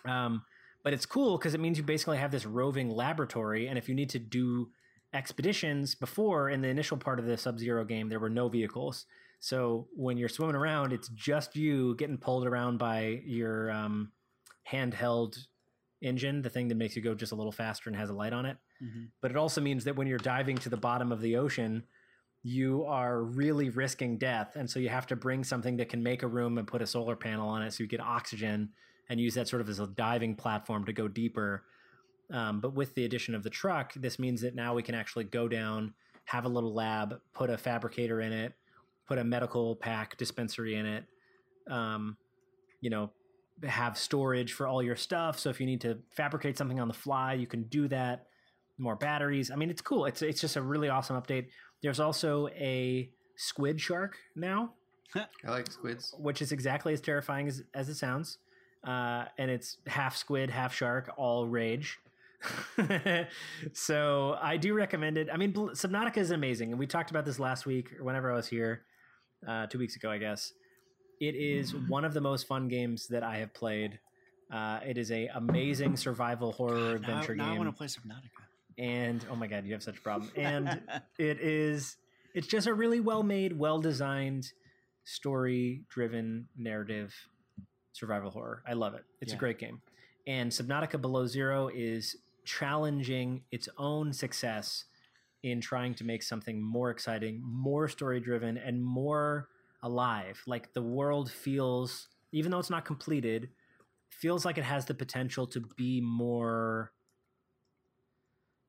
[0.04, 0.43] Um,
[0.86, 3.65] but it's cool because it means you basically have this roving laboratory.
[3.65, 4.69] And if you need to do
[5.13, 9.08] expeditions before in the initial part of the Sub Zero game, there were no vehicles.
[9.39, 14.12] So when you're swimming around, it's just you getting pulled around by your um,
[14.71, 15.39] handheld
[16.04, 18.34] engine, the thing that makes you go just a little faster and has a light
[18.34, 18.58] on it.
[18.80, 19.10] Mhm.
[19.21, 21.82] But it also means that when you're diving to the bottom of the ocean,
[22.43, 24.56] you are really risking death.
[24.56, 26.88] And so you have to bring something that can make a room and put a
[26.88, 28.69] solar panel on it so you get oxygen
[29.10, 31.63] and use that sort of as a diving platform to go deeper.
[32.32, 35.26] Um, but with the addition of the truck, this means that now we can actually
[35.26, 35.94] go down,
[36.26, 38.54] have a little lab, put a fabricator in it,
[39.08, 41.06] put a medical pack dispensary in it,
[41.70, 42.18] um,
[42.82, 43.12] you know,
[43.63, 45.39] have storage for all your stuff.
[45.39, 48.28] So if you need to fabricate something on the fly, you can do that.
[48.78, 49.52] More batteries.
[49.52, 50.04] I mean, it's cool.
[50.04, 51.48] It's it's just a really awesome update.
[51.82, 54.74] There's also a squid shark now,
[55.15, 56.13] I like squids.
[56.18, 58.38] which is exactly as terrifying as, as it sounds.
[58.86, 61.98] Uh, and it's half squid, half shark, all rage.
[63.74, 65.28] so I do recommend it.
[65.34, 68.36] I mean, Subnautica is amazing, and we talked about this last week or whenever I
[68.36, 68.84] was here,
[69.48, 70.54] uh, two weeks ago, I guess.
[71.19, 74.00] It is one of the most fun games that I have played.
[74.54, 77.88] Uh, it is a amazing survival horror Now, adventure now I game want to play
[77.88, 78.43] Subnautica.
[78.78, 80.82] and oh my god you have such a problem and
[81.17, 81.98] it is
[82.36, 84.52] it's just a really well made well designed
[85.04, 87.12] story driven narrative
[87.95, 88.62] survival horror.
[88.67, 89.05] I love it.
[89.21, 89.81] It's a great game.
[90.27, 94.86] And subnautica below zero is challenging its own success
[95.43, 99.47] in trying to make something more exciting more story driven and more
[99.81, 100.41] alive.
[100.45, 103.49] Like the world feels even though it's not completed
[104.10, 106.91] feels like it has the potential to be more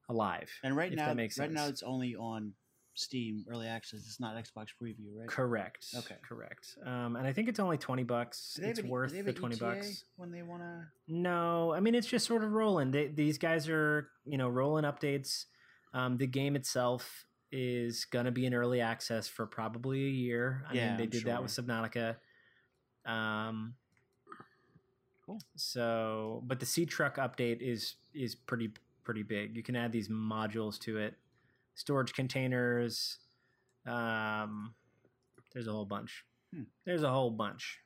[0.08, 1.06] alive And right now,
[1.42, 2.52] right now it's only on
[2.98, 4.00] Steam Early Access.
[4.06, 5.28] It's not Xbox Preview, right?
[5.28, 5.87] Correct.
[5.96, 6.16] Okay.
[6.26, 6.76] Correct.
[6.85, 8.54] Um, and I think it's only twenty bucks.
[8.56, 10.04] Do they have It's an- do worth they have the twenty ETA bucks.
[10.16, 10.87] when they want to.
[11.06, 12.90] No, I mean it's just sort of rolling.
[12.90, 15.44] They, these guys are you know rolling updates.
[15.94, 20.64] Um, the game itself is gonna be in early access for probably a year.
[20.68, 21.52] I Yeah, mean they I'm did that with.
[21.52, 22.16] Subnautica.
[23.04, 23.74] Um,
[25.24, 25.40] Cool.
[25.56, 28.70] So, but the Sea Truck update is is pretty
[29.04, 29.56] pretty big.
[29.56, 31.14] You can add these modules to it,
[31.76, 33.18] storage containers.
[33.86, 34.74] Um,
[35.54, 36.24] there's a whole bunch.
[36.52, 36.62] Hmm.
[36.84, 37.78] There's a whole bunch.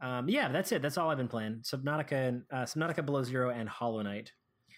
[0.00, 0.82] Um, yeah, that's it.
[0.82, 1.60] That's all I've been playing.
[1.62, 4.32] Subnautica and uh, Subnautica Below Zero and Hollow Knight.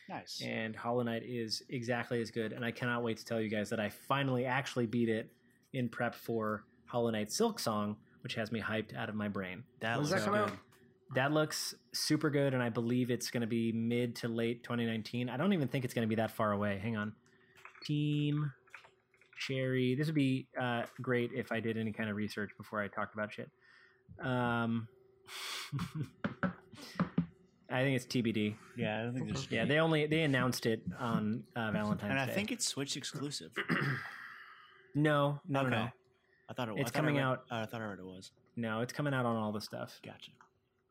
[0.09, 0.40] Nice.
[0.44, 2.52] And Hollow Knight is exactly as good.
[2.52, 5.32] And I cannot wait to tell you guys that I finally actually beat it
[5.72, 9.64] in prep for Hollow Knight Silksong, which has me hyped out of my brain.
[9.80, 10.42] that looks that come good.
[10.42, 10.52] out?
[11.14, 15.28] That looks super good, and I believe it's going to be mid to late 2019.
[15.28, 16.78] I don't even think it's going to be that far away.
[16.82, 17.12] Hang on.
[17.87, 18.53] Team
[19.38, 19.94] Cherry.
[19.94, 23.14] This would be uh, great if I did any kind of research before I talked
[23.14, 23.51] about shit.
[24.20, 24.88] Um,
[27.68, 28.55] I think it's TBD.
[28.77, 29.49] Yeah, I don't think there's.
[29.51, 32.09] Yeah, they only they announced it on uh, Valentine's Day.
[32.11, 32.33] and I Day.
[32.33, 33.51] think it's Switch exclusive.
[34.94, 35.70] no, no, no, Okay.
[35.77, 35.88] no,
[36.49, 36.72] I thought it.
[36.75, 36.81] Was.
[36.83, 38.31] It's I thought I coming read- out- uh, I thought I read it was.
[38.55, 38.81] no.
[38.81, 40.31] It's coming out on all the stuff, Gotcha.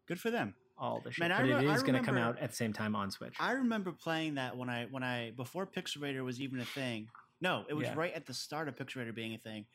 [0.08, 0.54] Good for them.
[0.78, 1.28] All the shit.
[1.28, 3.12] Man, but it re- I is going to come out at the same time on
[3.12, 3.36] Switch.
[3.40, 7.08] I remember playing that when I when I before Pixelrator was even a thing.
[7.42, 7.96] No, it was Yeah.
[7.96, 9.66] right at the start of Pixelrator being a thing.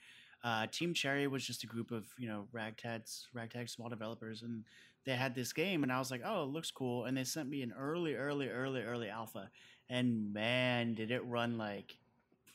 [0.42, 4.64] Uh, Team Cherry was just a group of you know ragtags, ragtag small developers, and
[5.04, 7.48] they had this game, and I was like, oh, it looks cool, and they sent
[7.48, 9.50] me an early, early, early, early alpha,
[9.88, 11.96] and man, did it run like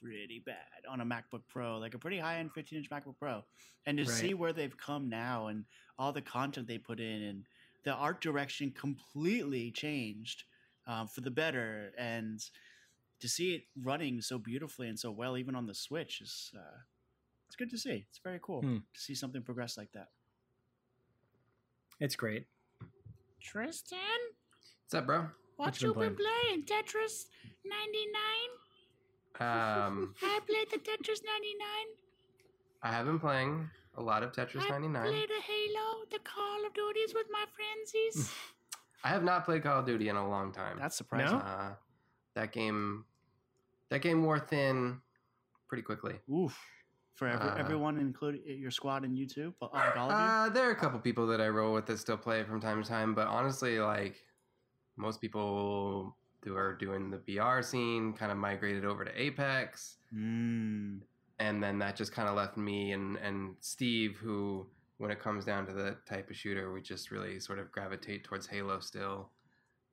[0.01, 0.55] pretty bad
[0.89, 3.43] on a MacBook Pro, like a pretty high end 15 inch MacBook Pro,
[3.86, 4.12] and to Right.
[4.12, 5.65] see where they've come now and
[5.97, 7.45] all the content they put in and
[7.86, 10.43] the art direction completely changed
[10.88, 12.41] um, for the better and
[13.21, 16.78] to see it running so beautifully and so well even on the switch is uh,
[17.48, 18.78] it's good to see it's very cool Hmm.
[18.93, 20.10] to see something progress like that
[22.00, 22.48] It's great.
[23.41, 23.98] Tristan,
[24.84, 25.28] What's up, bro?
[25.58, 26.63] what you you been been playing?
[26.65, 27.26] Tetris
[27.63, 29.39] 99?
[29.39, 31.67] Um, I played the Tetris 99.
[32.84, 34.95] I have been playing a lot of Tetris 99.
[34.95, 35.12] I 99.
[35.13, 38.31] played the Halo, the Call of Duties with my friendsies.
[39.03, 40.77] I have not played Call of Duty in a long time.
[40.79, 41.38] That's surprising.
[41.38, 41.73] uh,
[42.36, 43.05] that game.
[43.89, 44.99] That game wore thin
[45.67, 46.15] pretty quickly.
[46.34, 46.58] Oof.
[47.13, 50.25] For every, Uh, everyone, including your squad and you too, but like all of you.
[50.25, 52.60] Uh, there are a couple people that I roll with that still play it from
[52.60, 54.21] time to time, but honestly, like
[54.97, 60.99] most people who are doing the VR scene kind of migrated over to Apex, Mm.
[61.39, 64.67] And then that just kind of left me and and Steve, who
[64.98, 68.24] when it comes down to the type of shooter, we just really sort of gravitate
[68.24, 69.30] towards Halo still.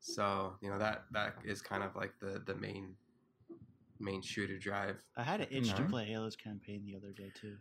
[0.01, 2.97] So you know that that is kind of like the the main
[3.99, 5.03] main shooter drive.
[5.17, 5.91] I had an itch to Mhm.
[5.91, 7.57] play Halo's campaign the other day too.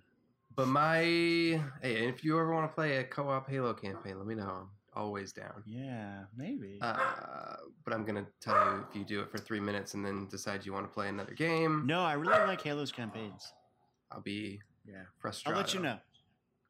[0.55, 4.35] But my hey, if you ever want to play a co-op Halo campaign, let me
[4.35, 4.49] know.
[4.49, 5.63] I'm always down.
[5.65, 6.79] Yeah, maybe.
[6.81, 10.27] Uh, but I'm gonna tell you if you do it for three minutes and then
[10.27, 13.53] decide you want to play another game, no, I really like Halo's campaigns.
[14.11, 15.05] I'll be Yeah.
[15.19, 15.57] frustrated.
[15.57, 15.99] I'll let you know.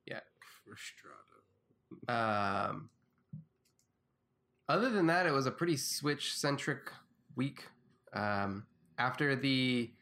[0.06, 0.20] Yeah,
[0.66, 1.18] frustrated.
[2.08, 2.90] Um,
[4.70, 6.92] other than that, it was a pretty Switch centric
[7.36, 7.68] week.
[8.14, 8.66] Um,
[8.98, 9.94] after the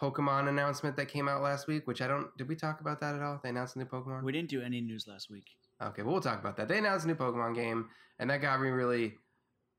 [0.00, 3.14] Pokemon announcement that came out last week, which I don't, did we talk about that
[3.14, 3.40] at all?
[3.42, 4.22] They announced a new Pokemon.
[4.22, 5.46] We didn't do any news last week.
[5.82, 6.68] Okay, well, we'll talk about that.
[6.68, 9.18] They announced a new Pokemon game, and that got me really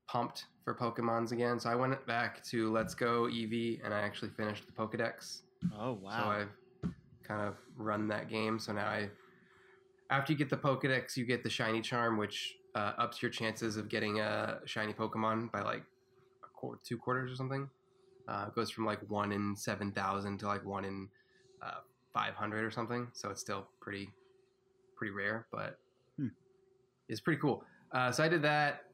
[0.08, 1.58] pumped for Pokemons again.
[1.60, 5.42] So I went back to Let's Go Eevee, and I actually finished the Pokedex.
[5.78, 6.10] Oh wow!
[6.10, 6.24] So.
[6.24, 6.92] I've
[7.26, 8.58] kind of run that game.
[8.58, 9.10] So now I,
[10.10, 13.76] after you get the Pokedex, you get the Shiny Charm, which uh, ups your chances
[13.76, 15.84] of getting a shiny Pokemon by like
[16.42, 17.68] a quarter, two quarters or something.
[18.26, 21.08] Uh, it goes from like one in seven thousand to like one in
[21.62, 21.80] uh,
[22.12, 23.08] five hundred or something.
[23.12, 24.08] So it's still pretty,
[24.96, 25.78] pretty rare, but
[26.18, 26.28] Hmm.
[27.08, 27.64] it's pretty cool.
[27.92, 28.84] Uh, so I did that.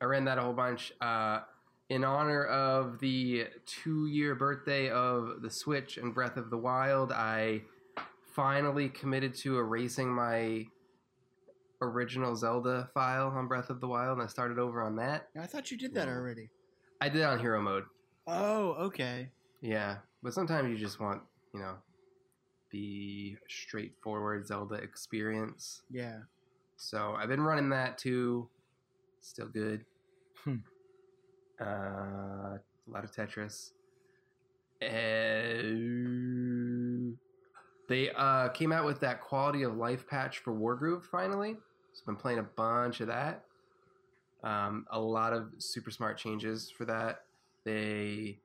[0.00, 0.92] I ran that a whole bunch.
[1.00, 1.40] Uh,
[1.90, 7.12] in honor of the two year birthday of the Switch and Breath of the Wild,
[7.12, 7.62] I
[8.32, 10.66] finally committed to erasing my
[11.80, 15.28] original Zelda file on Breath of the Wild, and I started over on that.
[15.38, 16.14] I thought you did that Whoa.
[16.14, 16.50] already.
[17.00, 17.84] I did it on hero mode.
[18.26, 19.30] Oh, okay.
[19.60, 21.76] Yeah, but sometimes you just want, you know,
[22.70, 25.82] the straightforward Zelda experience.
[25.90, 26.20] Yeah.
[26.76, 28.48] So I've been running that too.
[29.20, 29.84] Still good.
[30.42, 30.56] Hmm.
[31.60, 33.70] Uh, a lot of Tetris.
[34.82, 35.54] Uh,
[37.88, 41.56] they uh, came out with that quality of life patch for Wargroove finally.
[41.92, 43.44] So I've been playing a bunch of that.
[44.42, 47.22] Um, a lot of super smart changes for that.
[47.64, 48.38] They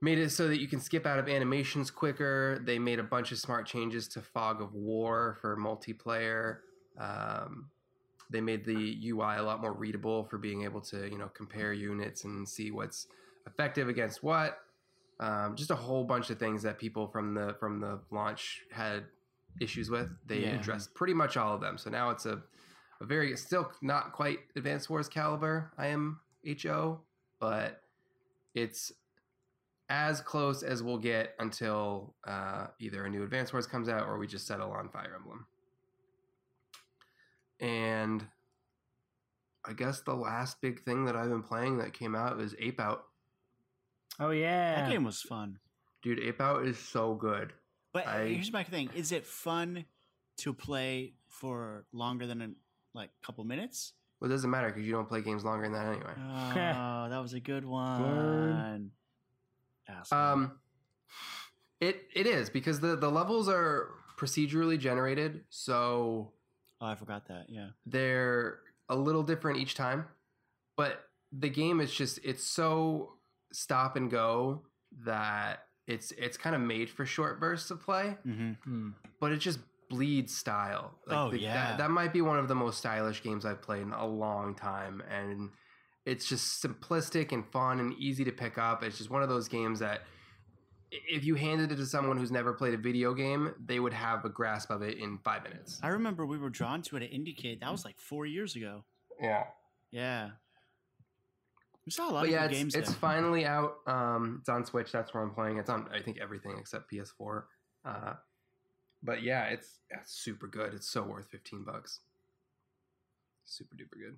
[0.00, 2.60] made it so that you can skip out of animations quicker.
[2.64, 6.58] They made a bunch of smart changes to Fog of War for multiplayer.
[7.00, 7.70] Um,
[8.32, 11.72] they made the UI a lot more readable for being able to, you know, compare
[11.72, 13.06] units and see what's
[13.46, 14.58] effective against what.
[15.20, 19.04] Um, just a whole bunch of things that people from the from the launch had
[19.60, 20.08] issues with.
[20.26, 20.56] They Yeah.
[20.56, 21.78] addressed pretty much all of them.
[21.78, 22.42] So now it's a,
[23.00, 25.72] a very still not quite Advanced Wars caliber.
[25.78, 26.20] I am
[26.62, 27.00] HO,
[27.38, 27.82] but
[28.54, 28.92] it's
[29.88, 34.18] as close as we'll get until uh, either a new Advanced Wars comes out or
[34.18, 35.46] we just settle on Fire Emblem.
[37.60, 38.26] And
[39.64, 42.80] I guess the last big thing that I've been playing that came out is Ape
[42.80, 43.04] Out.
[44.18, 44.82] Oh yeah.
[44.82, 45.58] That game was fun.
[46.02, 47.52] Dude, Ape Out is so good.
[47.92, 49.84] But I- here's my thing: Is it fun
[50.38, 52.48] to play for longer than a
[52.94, 53.92] like couple minutes?
[54.20, 56.12] Well, it doesn't matter because you don't play games longer than that anyway.
[56.16, 58.90] Oh, that was a good one.
[59.88, 60.18] Asshole.
[60.18, 60.52] Um,
[61.80, 66.32] it it is because the the levels are procedurally generated, so
[66.82, 67.46] oh, I forgot that.
[67.48, 67.68] Yeah.
[67.86, 70.04] they're a little different each time
[70.76, 73.12] but the game is just it's so
[73.52, 74.62] stop and go
[75.04, 78.52] that it's it's kind of made for short bursts of play Mm-hmm.
[78.64, 78.88] Hmm.
[79.20, 81.54] but it just bleeds style Oh, the- yeah.
[81.54, 84.54] that, that might be one of the most stylish games i've played in a long
[84.54, 85.50] time and
[86.04, 89.48] it's just simplistic and fun and easy to pick up it's just one of those
[89.48, 90.04] games that i-
[91.08, 94.24] if you handed it to someone who's never played a video game they would have
[94.24, 97.10] a grasp of it in five minutes I remember we were drawn to it at
[97.12, 97.60] IndieCade.
[97.60, 98.84] That was like four years ago.
[99.20, 99.44] yeah
[99.90, 100.30] Yeah.
[101.84, 102.98] We saw a lot but of yeah, it's, games it's there.
[102.98, 103.78] finally out.
[103.88, 104.92] Um, it's on Switch.
[104.92, 105.58] That's where I'm playing.
[105.58, 107.42] It's on I think everything except PS4.
[107.84, 108.12] Uh,
[109.02, 110.74] but yeah, it's, it's super good.
[110.74, 111.98] It's so worth 15 bucks.
[113.44, 114.16] Super duper good.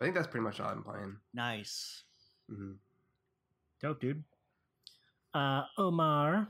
[0.00, 1.16] I think that's pretty much all I'm playing.
[1.32, 2.04] Nice.
[2.48, 2.72] Mm-hmm.
[3.82, 4.22] Dope, dude.
[5.34, 6.46] Uh, Omar,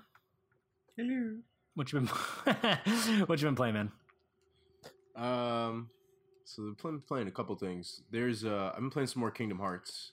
[0.96, 1.36] Hello.
[1.74, 2.08] what you been
[3.26, 3.92] what you been playing, man?
[5.16, 5.88] Um,
[6.44, 8.02] so I'm playing, playing a couple things.
[8.10, 10.12] There's uh, I've been playing some more Kingdom Hearts.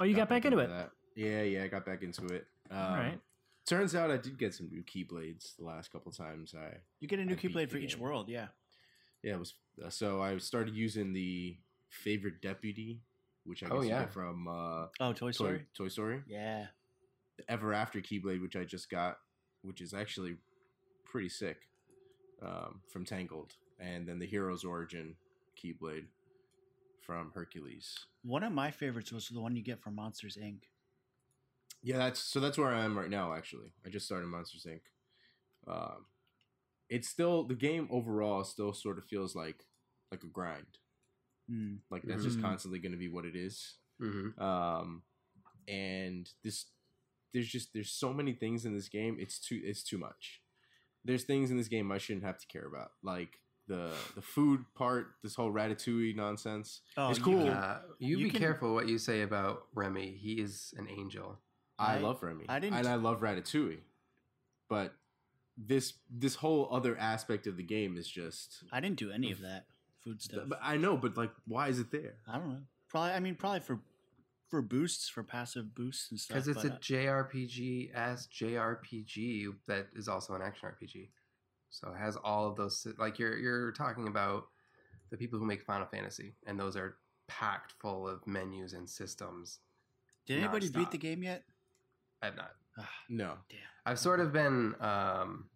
[0.00, 0.68] Oh, you got back into it.
[0.68, 0.90] That.
[1.14, 2.46] Yeah, yeah, I got back into it.
[2.70, 3.20] Um, All right.
[3.66, 6.54] Turns out I did get some new keyblades the last couple times.
[6.58, 8.00] I You get a new Keyblade for each game.
[8.02, 8.28] world.
[8.28, 8.46] Yeah.
[9.22, 9.54] yeah, it was
[9.84, 11.56] uh, so I started using the
[11.90, 13.02] favorite deputy,
[13.44, 14.00] which I guess Oh, you yeah.
[14.00, 15.66] get from uh, Oh, Toy Toy, Story.
[15.76, 16.22] Toy Story.
[16.26, 16.66] Yeah.
[17.40, 19.18] The Ever After Keyblade, which I just got,
[19.62, 20.36] which is actually
[21.04, 21.68] pretty sick,
[22.42, 25.16] um, from Tangled, and then the Hero's Origin
[25.62, 26.06] Keyblade
[27.00, 27.94] from Hercules.
[28.22, 30.64] One of my favorites was the one you get from Monsters Inc.
[31.82, 32.40] Yeah, that's so.
[32.40, 33.32] That's where I am right now.
[33.32, 34.80] Actually, I just started Monsters Inc.
[35.66, 36.04] Um,
[36.90, 39.64] it's still the game overall still sort of feels like
[40.12, 40.66] like a grind.
[41.48, 41.76] Hmm.
[41.90, 42.42] Like that's just Mhm.
[42.42, 43.76] constantly going to be what it is.
[44.00, 44.42] Mm-hmm.
[44.42, 45.02] Um,
[45.66, 46.66] and this
[47.32, 49.16] there's just there's so many things in this game.
[49.18, 50.40] It's too it's too much.
[51.04, 54.64] There's things in this game I shouldn't have to care about, like the the food
[54.74, 55.12] part.
[55.22, 56.80] This whole ratatouille nonsense.
[56.96, 57.38] Oh, it's you cool.
[57.44, 60.16] can- Uh, you, You be can- careful what you say about Remy.
[60.20, 61.38] He is an angel.
[61.78, 62.44] I, I- love Remy.
[62.48, 63.78] I didn't- and I love Ratatouille,
[64.68, 64.92] but
[65.56, 68.64] this this whole other aspect of the game is just.
[68.72, 69.66] I didn't do any of that
[70.04, 70.44] food stuff.
[70.48, 72.14] But I know, but like, why is it there?
[72.26, 72.62] I don't know.
[72.88, 73.12] Probably.
[73.12, 73.78] I mean, probably for
[74.50, 76.34] for boosts, for passive boosts and stuff.
[76.34, 81.08] Because it's but, a uh, JRPG as JRPG that is also an action RPG.
[81.70, 84.48] So it has all of those like you're you're talking about
[85.10, 86.96] the people who make Final Fantasy, and those are
[87.28, 89.60] packed full of menus and systems.
[90.26, 91.44] Did anybody beat the game yet?
[92.22, 92.50] I have not.
[92.78, 93.34] Ah, No,
[93.86, 95.46] I've sort of been um,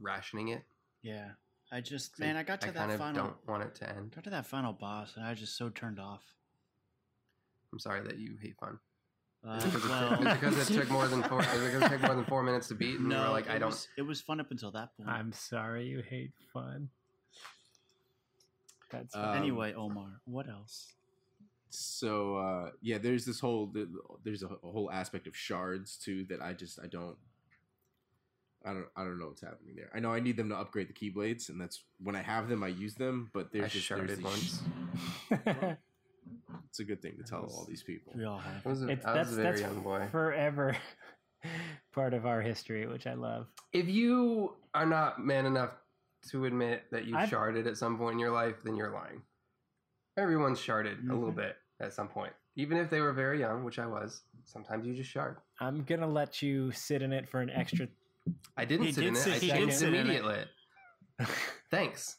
[0.00, 0.62] rationing it.
[1.02, 1.30] yeah.
[1.72, 3.24] I just man, I got to I that kind of final.
[3.24, 4.12] don't want it to end.
[4.14, 6.22] Got to that final boss, and I was just so turned off.
[7.72, 8.78] I'm sorry that you hate fun.
[9.46, 11.40] Uh, because, it, well, is because it took more than four?
[11.40, 12.94] It because it took more than four minutes to beat?
[12.98, 13.68] And you no, were like, I it don't.
[13.70, 15.08] Was, it was fun up until that point.
[15.08, 16.88] I'm sorry you hate fun.
[18.90, 19.36] That's fine.
[19.38, 20.92] anyway, Omar, what else?
[21.68, 23.70] so uh yeah there's this whole
[24.24, 27.16] there's a, a whole aspect of shards too that i just i don't
[28.64, 30.88] i don't i don't know what's happening there i know i need them to upgrade
[30.88, 33.88] the keyblades and that's when i have them i use them but I there's just
[33.90, 34.62] there's sharded these-
[35.42, 35.76] once.
[36.76, 38.66] it's a good thing to tell all these people We all have.
[38.66, 40.06] I was a, it's I that's was a very that's young boy.
[40.12, 40.76] forever
[41.94, 43.46] part of our history, which I love.
[43.72, 45.70] If you are not man enough
[46.30, 49.22] to admit that you I've- sharded at some point in your life, then you're lying.
[50.18, 51.36] Everyone's sharded a little Mhm.
[51.36, 54.22] bit at some point, even if they were very young, which I was.
[54.44, 55.38] Sometimes you just shard.
[55.60, 57.88] I'm gonna let you sit in it for an extra.
[58.56, 59.18] I didn't He sit did in it.
[59.18, 60.00] sit- I he checked did sit in it.
[60.00, 60.44] immediately.
[61.70, 62.16] Thanks.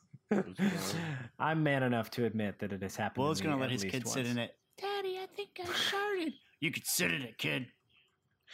[1.40, 3.24] I'm man enough to admit that it has happened.
[3.24, 4.52] Will's to me gonna let his kid sit in it.
[4.80, 6.34] Daddy, I think I sharded.
[6.60, 7.68] You could sit in it, kid.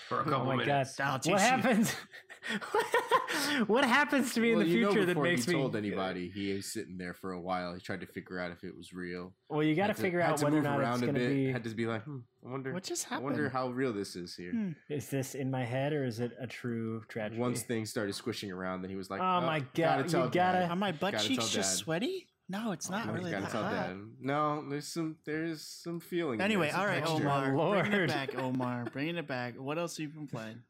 [0.08, 0.96] For a Oh couple my minutes.
[0.98, 1.26] God!
[1.26, 1.96] What happens?
[3.68, 5.60] what happens to me well, in the you know future that before makes he me?
[5.60, 8.64] told anybody he was sitting there for a while he tried to figure out if
[8.64, 10.94] it was real Well, you got to figure out to whether or move not around
[10.96, 11.52] it's a gonna bit be.
[11.52, 13.26] had to be like hmm, i wonder What just i happened?
[13.26, 14.72] wonder how real this is here Hmm.
[14.90, 17.40] Is this in my head or is it a true tragedy?
[17.40, 20.32] once things started squishing around then he was like Oh my gotta God, tell you
[20.32, 20.70] gotta- Dad.
[20.72, 22.28] Are my butt Gotta cheeks just sweaty?
[22.50, 23.96] No, it's not No, really that tell hot.
[24.20, 26.42] No, there's some there's some feeling.
[26.42, 27.24] Anyway, there, all right, texture.
[27.24, 29.56] My Omar, bringing it back, Omar, bringing it back.
[29.58, 30.62] What else have you been playing?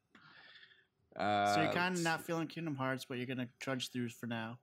[1.17, 4.27] Uh, so you're kind of not feeling Kingdom Hearts, but you're gonna trudge through for
[4.27, 4.57] now.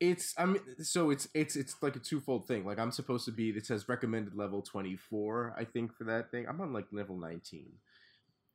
[0.00, 2.64] It's I mean, so it's it's it's like a twofold thing.
[2.64, 3.50] Like I'm supposed to be.
[3.50, 6.46] It says recommended level 24, I think, for that thing.
[6.48, 7.66] I'm on like level 19.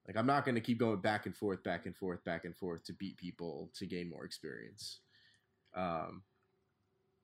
[0.07, 2.55] Like I'm not going to keep going back and forth, back and forth, back and
[2.55, 4.99] forth to beat people to gain more experience.
[5.75, 6.23] Um.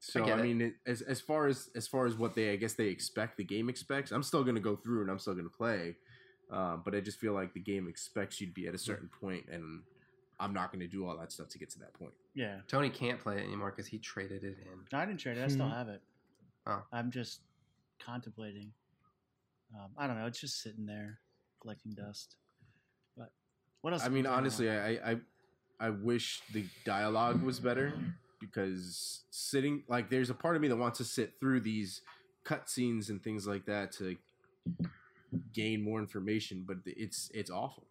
[0.01, 2.55] So get I, mean, it, as as far as as far as what they I
[2.55, 5.33] guess they expect the game expects, I'm still going to go through and I'm still
[5.33, 5.95] going to play.
[6.51, 9.09] Um, but I just feel like the game expects you to be at a certain
[9.21, 9.81] point, and
[10.39, 12.13] I'm not going to do all that stuff to get to that point.
[12.33, 14.79] Yeah, Tony can't play it anymore because he traded it in.
[14.91, 15.43] no, I didn't trade it.
[15.43, 15.73] I still Hmm.
[15.73, 16.01] have it.
[16.65, 16.83] Oh.
[16.93, 17.41] I'm just
[17.99, 18.71] contemplating.
[19.75, 20.25] Um, I don't know.
[20.25, 21.19] It's just sitting there
[21.61, 22.35] collecting dust.
[23.17, 23.31] But
[23.81, 24.03] what else?
[24.03, 25.17] I mean, honestly, I, I
[25.79, 27.93] I wish the dialogue was better
[28.39, 32.01] because sitting like there's a part of me that wants to sit through these
[32.45, 34.15] cutscenes and things like that to
[35.53, 37.83] gain more information, but it's it's awful.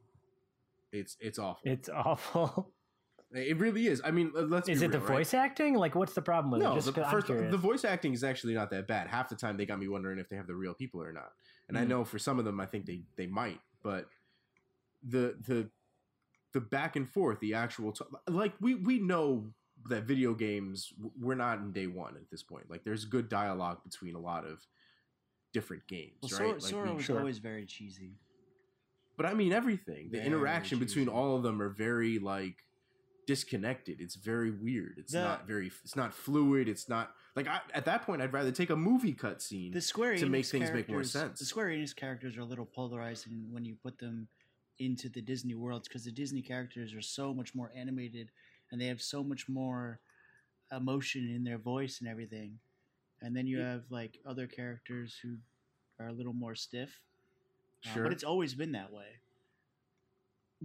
[0.93, 1.71] It's it's awful.
[1.71, 2.73] It's awful.
[3.31, 4.01] It really is.
[4.03, 4.71] I mean, let- let's.
[4.71, 5.17] Is be it the real, right?
[5.19, 5.75] voice acting?
[5.75, 6.77] Like, what's the problem with No, it?
[6.77, 7.51] Just the 'cause first curious.
[7.51, 9.07] the voice acting is actually not that bad.
[9.07, 11.33] Half the time they got me wondering if they have the real people or not.
[11.69, 11.89] And I Mm.
[11.89, 14.09] know for some of them I think they they might, but
[15.03, 15.69] the the
[16.55, 19.53] the back and forth, the actual t- like we we know
[19.91, 22.71] that video games we're not in day 1 at this point.
[22.71, 24.67] Like there's good dialogue between a lot of
[25.53, 26.39] different games, well, right?
[26.39, 27.19] Sora, Like, Sora we- was Sure.
[27.19, 28.15] always very cheesy.
[29.19, 30.09] But I mean everything.
[30.11, 32.65] The Very interaction between all of them are very like
[33.27, 34.01] disconnected.
[34.01, 34.95] It's very weird.
[34.99, 35.67] It's The- not very.
[35.85, 36.69] It's not fluid.
[36.69, 38.23] It's not like I, at that point.
[38.23, 39.73] I'd rather take a movie cutscene.
[39.75, 41.39] The Square to Enix make things make more sense.
[41.41, 44.29] The Square Enix characters are a little polarizing when you put them
[44.79, 48.31] into the Disney worlds because the Disney characters are so much more animated
[48.71, 50.01] and they have so much more
[50.71, 52.59] emotion in their voice and everything.
[53.21, 53.73] and then you Yeah.
[53.73, 55.39] have like other characters who
[55.99, 57.01] are a little more stiff.
[57.87, 59.05] Uh, but it's always been that way.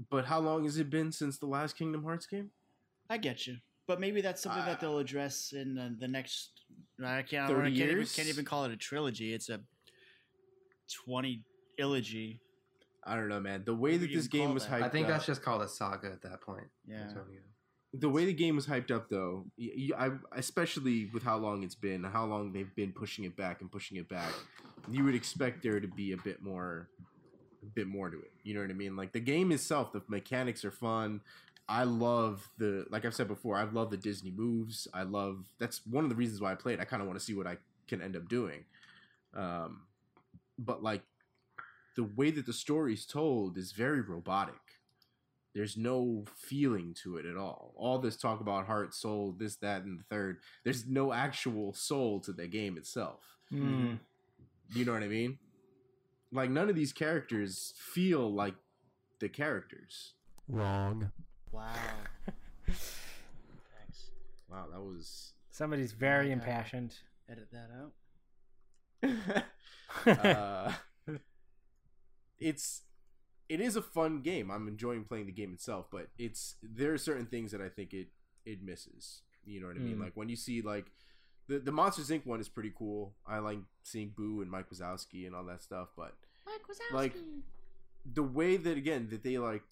[0.10, 2.50] But how long has it been since the last Kingdom Hearts game?
[3.10, 3.58] I get you,
[3.88, 6.52] but maybe that's something that Uh, they'll address in the, the next.
[7.04, 7.48] I can't.
[7.48, 8.16] 30 I can't even, years?
[8.16, 9.34] can't even call it a trilogy.
[9.34, 9.60] It's a
[11.06, 11.44] twenty
[11.80, 12.40] ilogy.
[13.04, 13.64] I don't know, man.
[13.66, 14.82] The way What that this game was that?
[14.82, 16.68] hyped I think up, that's just called a saga at that point.
[16.88, 17.02] Yeah.
[17.02, 17.42] Antonio.
[17.94, 19.46] The way the game was hyped up, though.
[19.58, 23.36] y y- I, especially with how long it's been, how long they've been pushing it
[23.38, 24.34] back and pushing it back,
[24.90, 26.90] you would expect there to be a bit more,
[27.62, 28.32] a bit more to it.
[28.44, 28.96] You know what I mean?
[28.96, 31.22] Like the game itself, the mechanics are fun.
[31.70, 34.88] I love the, like I've said before, I love the Disney moves.
[34.94, 36.80] I love that's one of the reasons why I played.
[36.80, 38.66] I kind of want to see what I can end up doing.
[39.36, 39.84] Um,
[40.58, 41.04] but like
[41.96, 44.56] the way that the story is told is very robotic.
[45.54, 47.74] There's no feeling to it at all.
[47.76, 50.38] All this talk about heart, soul, this, that, and the third.
[50.64, 53.22] There's no actual soul to the game itself.
[53.52, 54.00] Mm.
[54.74, 55.38] You know what I mean?
[56.32, 58.56] Like none of these characters feel like
[59.20, 60.14] the characters.
[60.48, 61.12] Wrong.
[61.52, 61.74] Wow.
[62.66, 64.10] Thanks.
[64.50, 65.34] Wow, that was.
[65.52, 66.34] Somebody's very Okay.
[66.34, 66.96] impassioned.
[67.30, 67.94] Edit that out.
[70.26, 70.72] uh,
[72.40, 72.82] it's
[73.54, 74.50] it is a fun game.
[74.50, 77.94] I'm enjoying playing the game itself, but it's there are certain things that I think
[77.94, 78.08] it
[78.46, 79.22] it misses.
[79.46, 79.98] You know what I mean?
[79.98, 80.02] Mm.
[80.02, 80.88] Like when you see like
[81.48, 82.26] the the Monsters Inc.
[82.26, 83.14] one is pretty cool.
[83.28, 86.16] I like seeing Boo and Mike Wazowski and all that stuff, but
[86.48, 86.96] Mike Wazowski.
[86.96, 87.16] Like-
[88.06, 89.64] the way that again that they like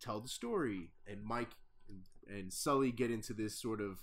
[0.00, 1.48] tell the story and Mike
[1.88, 4.00] and, and Sully get into this sort of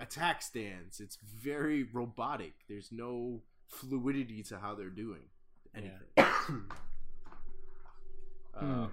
[0.00, 1.00] attack stance.
[1.00, 2.54] It's very robotic.
[2.68, 5.28] There's no fluidity to how they're doing
[5.76, 6.08] anything.
[8.60, 8.92] um,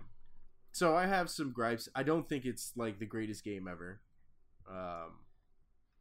[0.72, 1.90] so I have some gripes.
[1.96, 4.02] I don't think it's like the greatest game ever.
[4.70, 5.20] Um,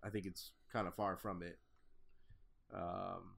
[0.02, 1.58] I think it's kind of far from it.
[2.74, 3.36] Um,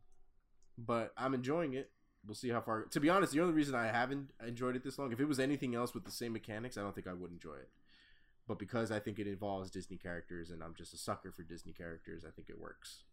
[0.76, 1.90] but I'm enjoying it.
[2.26, 2.82] We'll see how far.
[2.84, 5.40] To be honest, the only reason I haven't enjoyed it this long, if it was
[5.40, 7.70] anything else with the same mechanics, I don't think I would enjoy it.
[8.46, 11.72] But because I think it involves Disney characters, and I'm just a sucker for Disney
[11.72, 13.04] characters, I think it works.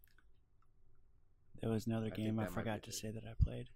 [1.62, 2.94] There was another I game I that might be forgot to good.
[2.96, 3.68] say that I played.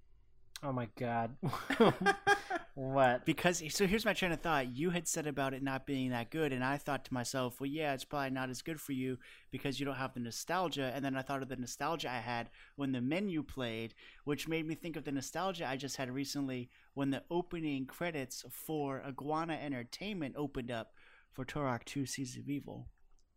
[0.63, 1.37] oh my god.
[2.75, 3.27] what?
[3.27, 4.75] Because so here's my train of thought.
[4.75, 7.69] You had said about it not being that good, and I thought to myself, well,
[7.69, 9.19] yeah, it's probably not as good for you
[9.51, 10.91] because you don't have the nostalgia.
[10.95, 13.95] And then I thought of the nostalgia I had when the menu played,
[14.25, 18.45] which made me think of the nostalgia I just had recently when the opening credits
[18.51, 20.93] for Iguana Entertainment opened up
[21.31, 22.89] for Turok 2 Seeds of Evil.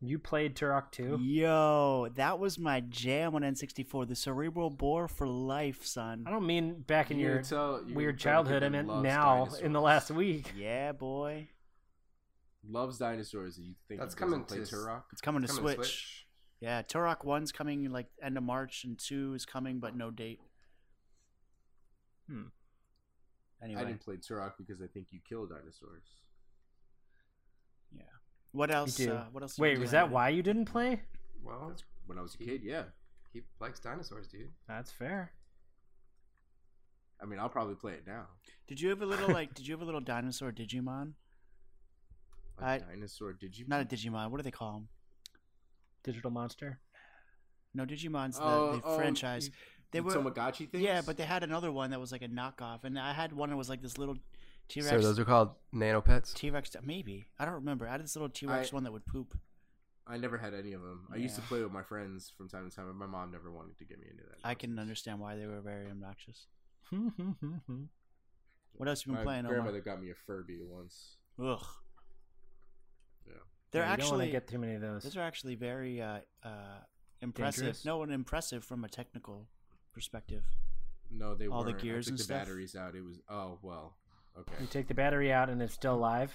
[0.05, 1.19] You played Turok 2?
[1.21, 4.07] Yo, that was my jam on N64.
[4.07, 6.23] The cerebral bore for life, son.
[6.27, 8.63] I don't mean back in You your tell- you weird childhood.
[8.63, 10.53] I kid meant loves now in the last week.
[10.55, 11.49] Yeah, boy.
[12.67, 13.59] Loves dinosaurs.
[13.59, 15.03] You think That's coming play to s- Turok?
[15.11, 16.25] It's coming to Coming to Switch.
[16.59, 20.39] Yeah, Turok One's coming like end of March, and Two is coming, but no date.
[22.27, 22.43] Hmm.
[23.63, 26.03] Anyway, I didn't play Turok because I think you kill dinosaurs.
[28.55, 28.95] What else?
[28.95, 29.11] do.
[29.13, 29.57] Uh, what else?
[29.59, 31.01] Wait, was that why you didn't play?
[31.43, 32.61] Well, That's when I was a kid.
[32.63, 32.83] Yeah,
[33.33, 34.49] he likes dinosaurs, dude.
[34.67, 35.31] That's fair.
[37.21, 38.25] I mean, I'll probably play it now.
[38.67, 39.53] Did you have a little like?
[39.53, 41.13] did you have a little dinosaur Digimon?
[42.59, 43.33] A I- dinosaur?
[43.33, 43.65] Did you?
[43.67, 44.29] Not a Digimon.
[44.31, 44.87] What do they call them?
[46.03, 46.79] Digital monster.
[47.73, 49.49] No, Digimon's the, Oh, the oh, franchise.
[49.91, 50.83] They the were Tamagotchi things.
[50.83, 53.49] yeah, but they had another one that was like a knockoff, and I had one
[53.49, 54.17] that was like this little
[54.68, 55.03] T So Rex.
[55.03, 56.34] those are called nano pets.
[56.34, 57.88] T Rex, maybe I don't remember.
[57.88, 59.38] I had this little T Rex I- one that would poop.
[60.07, 61.07] I never had any of them.
[61.11, 63.51] I used to play with my friends from time to time, but my mom never
[63.51, 64.38] wanted to get me into that.
[64.43, 66.45] I can understand why they were very obnoxious.
[68.78, 69.43] What else have you been my playing?
[69.45, 71.16] My grandmother got me a Furby once.
[71.41, 71.63] Ugh.
[73.26, 73.34] Yeah.
[73.72, 75.03] They're you don't want actually to get too many of those.
[75.03, 76.49] those are actually very uh, uh,
[77.22, 77.61] impressive.
[77.63, 77.86] Dangerous?
[77.86, 79.47] No, and impressive from a technical
[79.93, 80.43] perspective.
[81.09, 81.82] No, they All the weren't.
[81.84, 82.39] gears I took and the stuff?
[82.41, 82.95] batteries out.
[82.95, 83.95] It was oh well.
[84.38, 84.53] Okay.
[84.61, 86.33] You take the battery out and it's still live.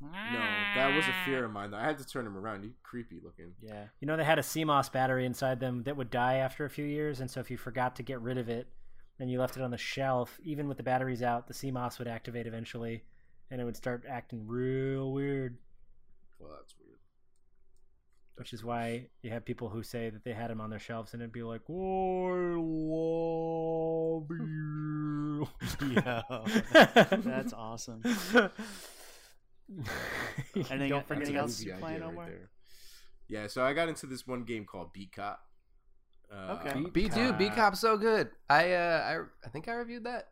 [0.00, 0.40] No,
[0.74, 1.70] that was a fear of mine.
[1.70, 1.76] Though.
[1.76, 2.64] I had to turn him around.
[2.64, 3.52] He creepy looking.
[3.60, 3.84] Yeah.
[4.00, 6.84] You know they had a CMOS battery inside them that would die after a few
[6.84, 8.66] years, and so if you forgot to get rid of it
[9.20, 12.08] and you left it on the shelf, even with the batteries out, the CMOS would
[12.08, 13.04] activate eventually,
[13.50, 15.58] and it would start acting real weird.
[16.40, 16.81] Well, that's weird.
[18.36, 21.12] Which is why you have people who say that they had them on their shelves,
[21.12, 21.72] and it'd be like, "I
[22.56, 25.46] love you."
[25.90, 26.22] Yeah.
[26.72, 28.02] That's awesome.
[30.54, 32.26] Anything- Don't forget anything That's a else movie you idea playing, right Omar?
[32.26, 32.50] there.
[33.28, 35.40] Yeah, so I got into this one game called Beat Cop.
[36.30, 36.80] Uh, Okay.
[36.92, 38.30] B dude, B Cop's so good.
[38.48, 40.28] I uh, I I think I reviewed that.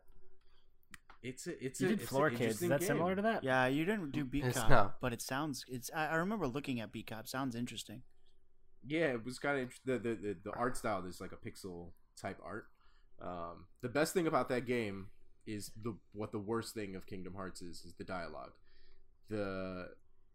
[1.23, 2.61] It's a, it's You a, did it's Floor an Kids.
[2.61, 2.87] Is that game.
[2.87, 3.43] similar to that?
[3.43, 5.01] Yeah, you didn't do Beat Cop, not.
[5.01, 5.65] but it sounds.
[5.67, 5.91] It's.
[5.95, 7.27] I, I remember looking at Beat Cop.
[7.27, 8.01] Sounds interesting.
[8.87, 11.91] yeah, it was kind of the, the the the art style is like a pixel
[12.19, 12.67] type art.
[13.21, 15.07] Um, the best thing about that game
[15.45, 18.53] is the what the worst thing of Kingdom Hearts is is the dialogue,
[19.29, 19.89] the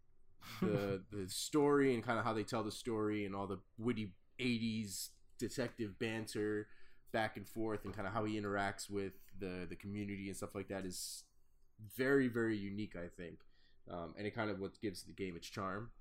[0.61, 4.13] the the story and kind of how they tell the story and all the witty
[4.39, 6.67] '80s detective banter
[7.11, 10.53] back and forth and kind of how he interacts with the the community and stuff
[10.55, 11.23] like that is
[11.95, 13.39] very very unique I think
[13.89, 15.91] um, and it kind of what gives the game its charm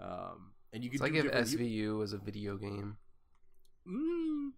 [0.00, 2.96] um, and you can It's like if SVU was a video game.
[3.88, 4.50] Mm,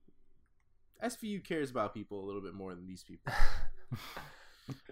[1.05, 3.33] SVU cares about people a little bit more than these people.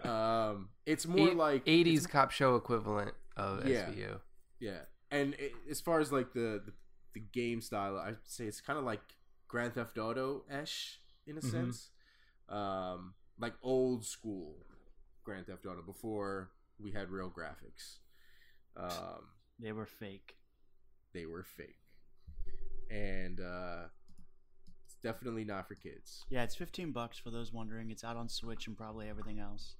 [0.03, 3.87] Um, it's more Eight- like 80s it's- cop show equivalent of Yeah.
[3.89, 4.19] SVU.
[4.59, 4.81] yeah.
[5.11, 6.73] And it, as far as like the, the
[7.13, 9.01] the game style, I'd say it's kind of like
[9.47, 11.51] Grand Theft Auto ish in a Mhm.
[11.51, 11.91] sense,
[12.49, 14.65] um, like old school
[15.23, 17.99] Grand Theft Auto before we had real graphics.
[18.75, 19.29] Um,
[19.59, 20.37] They were fake.
[21.13, 21.79] they were fake,
[22.89, 23.87] and uh,
[24.83, 26.25] it's definitely not for kids.
[26.29, 27.89] Yeah, it's 15 bucks for those wondering.
[27.91, 29.77] It's out on Switch and probably everything else.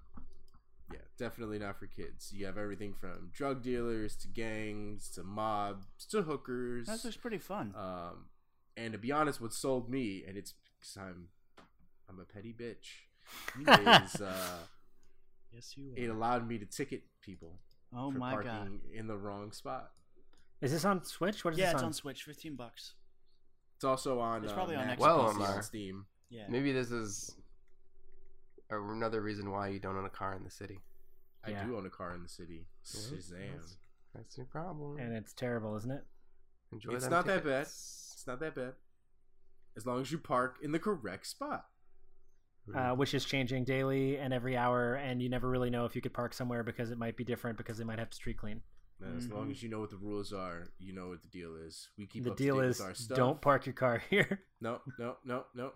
[0.91, 2.31] Yeah, definitely not for kids.
[2.31, 6.87] You have everything from drug dealers to gangs to mobs to hookers.
[6.87, 7.73] That looks pretty fun.
[7.75, 8.29] Um,
[8.77, 11.27] and to be honest, what sold me, and it's because I'm
[12.09, 13.05] I'm a petty bitch,
[14.05, 14.57] is uh,
[15.53, 17.59] yes, you it allowed me to ticket people
[17.95, 18.79] Oh for my parking god.
[18.93, 19.91] in the wrong spot.
[20.61, 21.43] Is this on Switch?
[21.43, 21.61] What is it?
[21.61, 21.87] Yeah, this it's on?
[21.87, 22.23] on Switch.
[22.23, 22.93] 15 bucks.
[23.75, 24.43] It's also on.
[24.43, 25.01] It's uh, probably on Mac Xbox.
[25.01, 25.55] Well, PC Omar.
[25.55, 26.05] on Steam.
[26.29, 26.45] Yeah.
[26.49, 27.35] Maybe this is
[28.69, 30.79] another reason why you don't own a car in the city.
[31.45, 31.63] I Yeah.
[31.65, 32.65] do own a car in the city.
[32.85, 33.53] Shazam!
[33.55, 33.77] That's,
[34.15, 34.97] that's your problem.
[34.97, 36.03] and it's terrible, isn't it?
[36.71, 37.67] Enjoy It's them not that bad.
[38.25, 38.27] Tickets.
[38.27, 38.73] It's not that bad.
[39.77, 41.65] As long as you park in the correct spot.
[42.73, 46.01] Uh, which is changing daily and every hour, and you never really know if you
[46.01, 48.61] could park somewhere because it might be different because they might have to street clean.
[48.99, 49.51] And As long Mhm.
[49.51, 51.89] as you know what the rules are, you know what the deal is.
[51.95, 53.17] We keep the up deal date is with our stuff.
[53.17, 54.41] don't park your car here.
[54.61, 55.73] No, no, no, no.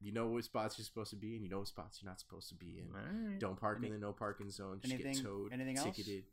[0.00, 1.42] You know what spots you're supposed to be in.
[1.42, 3.38] You know what spots you're not supposed to be in.
[3.38, 4.80] Don't park Any- in the no parking zone.
[4.82, 5.52] Just anything- get towed.
[5.54, 5.96] anything else?
[5.96, 6.24] ticketed.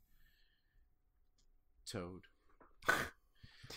[1.85, 2.27] Towed.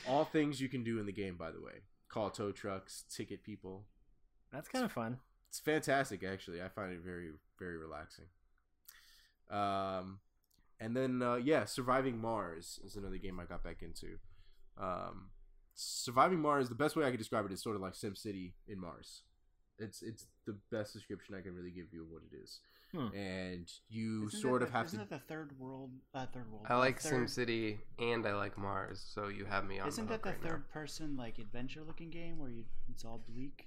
[0.08, 1.82] All things you can do in the game, by the way.
[2.08, 3.84] Call tow trucks, ticket people.
[4.52, 5.18] That's kind of fun.
[5.48, 6.62] It's fantastic, actually.
[6.62, 8.26] I find it very, very relaxing.
[9.50, 10.20] Um,
[10.80, 14.18] and then uh, yeah, Surviving Mars is another game I got back into.
[14.80, 15.30] Um,
[15.74, 18.80] Surviving Mars, the best way I could describe it is sort of like SimCity in
[18.80, 19.22] Mars.
[19.78, 22.60] It's it's the best description I can really give you of what it is.
[22.92, 23.14] Hmm.
[23.14, 25.04] And you Isn't sort that of the- have Isn't to.
[25.04, 25.90] that the third world?
[26.14, 26.66] Uh, third world.
[26.68, 29.88] I uh, like third, SimCity and I like Mars, so you have me on.
[29.88, 30.50] Isn't the that the hook right now.
[30.56, 33.66] third person like adventure looking game where you it's all bleak?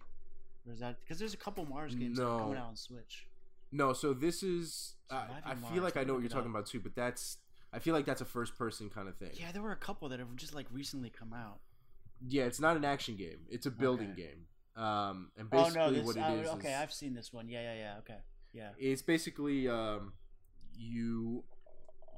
[0.66, 2.40] Or is that because there's a couple Mars games No.
[2.40, 3.28] coming out on Switch?
[3.72, 4.96] No, so this is.
[5.10, 7.38] I, Surviving I Mars, feel like I know what you're talking about too, but that's.
[7.74, 9.30] I feel like that's a first person kind of thing.
[9.34, 11.60] Yeah, there were a couple that have just like recently come out.
[12.28, 13.40] Yeah, it's not an action game.
[13.50, 14.24] It's a building Okay.
[14.24, 14.84] game.
[14.84, 17.32] Um, and Oh basically no, this what it oh, is okay, is I've seen this
[17.32, 17.48] one.
[17.50, 17.98] Yeah, yeah, yeah.
[18.00, 18.18] Okay,
[18.54, 18.70] yeah.
[18.78, 20.14] it's basically um,
[20.78, 21.44] you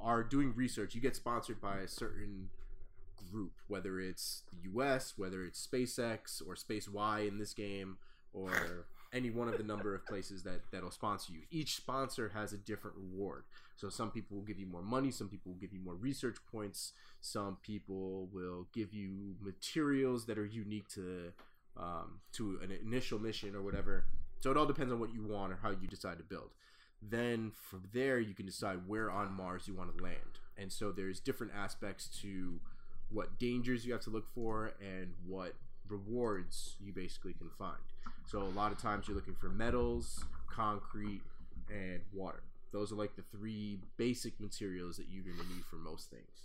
[0.02, 0.96] are doing research.
[0.96, 2.50] You get sponsored by a certain
[3.32, 7.98] group, whether it's the U.S., whether it's SpaceX or Space Y in this game,
[8.34, 11.42] or any one of the number of places that that'll sponsor you.
[11.52, 13.44] Each sponsor has a different reward.
[13.76, 16.38] So some people will give you more money, some people will give you more research
[16.52, 21.32] points, some people will give you materials that are unique to
[21.78, 24.06] um, to an initial mission or whatever.
[24.44, 26.50] So it all depends on what you want or how you decide to build.
[27.02, 30.42] Then from there, you can decide where on Mars you want to land.
[30.58, 32.60] And so there's different aspects to
[33.10, 35.54] what dangers you have to look for and what
[35.88, 37.80] rewards you basically can find.
[38.26, 41.22] So a lot of times you're looking for metals, concrete,
[41.70, 42.44] and water.
[42.74, 46.44] Those are like the three basic materials that you're going to need for most things.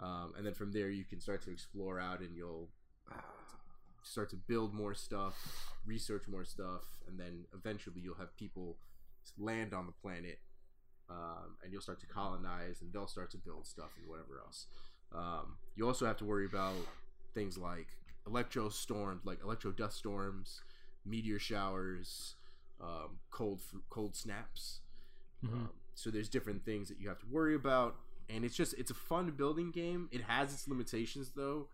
[0.00, 2.68] Um, and then from there, you can start to explore out and you'll
[4.02, 5.34] start to build more stuff,
[5.86, 8.76] research more stuff, and then eventually you'll have people
[9.38, 10.38] land on the planet,
[11.10, 14.66] um, and you'll start to colonize, and they'll start to build stuff and whatever else.
[15.12, 16.74] Um, you also have to worry about
[17.34, 17.88] things like
[18.26, 20.60] electro storms, like electro dust storms,
[21.04, 22.34] meteor showers,
[22.80, 24.80] um, cold cold snaps.
[25.42, 25.52] Mhm.
[25.52, 27.96] Um, so there's different things that you have to worry about,
[28.28, 30.08] and it's just it's a fun building game.
[30.12, 31.68] It has its limitations though.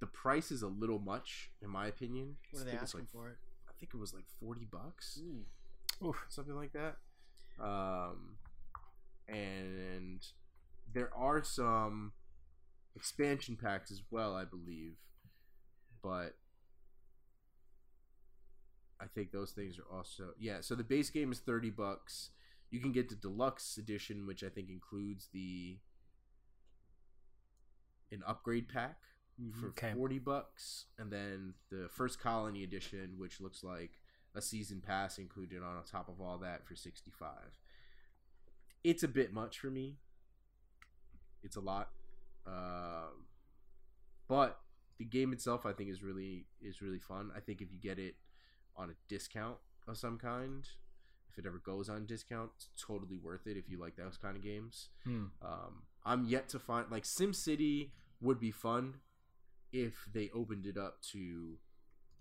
[0.00, 2.36] The price is a little much, in my opinion.
[2.50, 3.36] What are they asking like, for it?
[3.68, 6.08] I think it was like forty bucks, Ooh.
[6.08, 6.26] Oof.
[6.28, 6.96] something like that.
[7.58, 8.36] Um,
[9.28, 10.24] and
[10.92, 12.12] there are some
[12.94, 14.96] expansion packs as well, I believe,
[16.02, 16.36] but
[19.00, 20.60] I think those things are also yeah.
[20.60, 22.30] So the base game is thirty bucks.
[22.70, 25.78] You can get the deluxe edition, which I think includes the
[28.12, 28.98] an upgrade pack
[29.60, 29.92] for Okay.
[29.94, 34.00] 40 bucks and then the first colony edition which looks like
[34.34, 37.28] a season pass included on top of all that for 65
[38.84, 39.96] it's a bit much for me.
[41.42, 41.88] It's a lot.
[42.46, 43.26] Um,
[44.28, 44.60] but
[44.98, 47.30] the game itself i think is really is really fun.
[47.36, 48.14] I think if you get it
[48.76, 49.56] on a discount
[49.88, 50.66] of some kind
[51.30, 54.36] if it ever goes on discount it's totally worth it if you like those kind
[54.36, 54.88] of games.
[55.04, 55.24] Hmm.
[55.42, 58.94] um, I'm yet to find like SimCity would be fun
[59.72, 61.58] if they opened it up to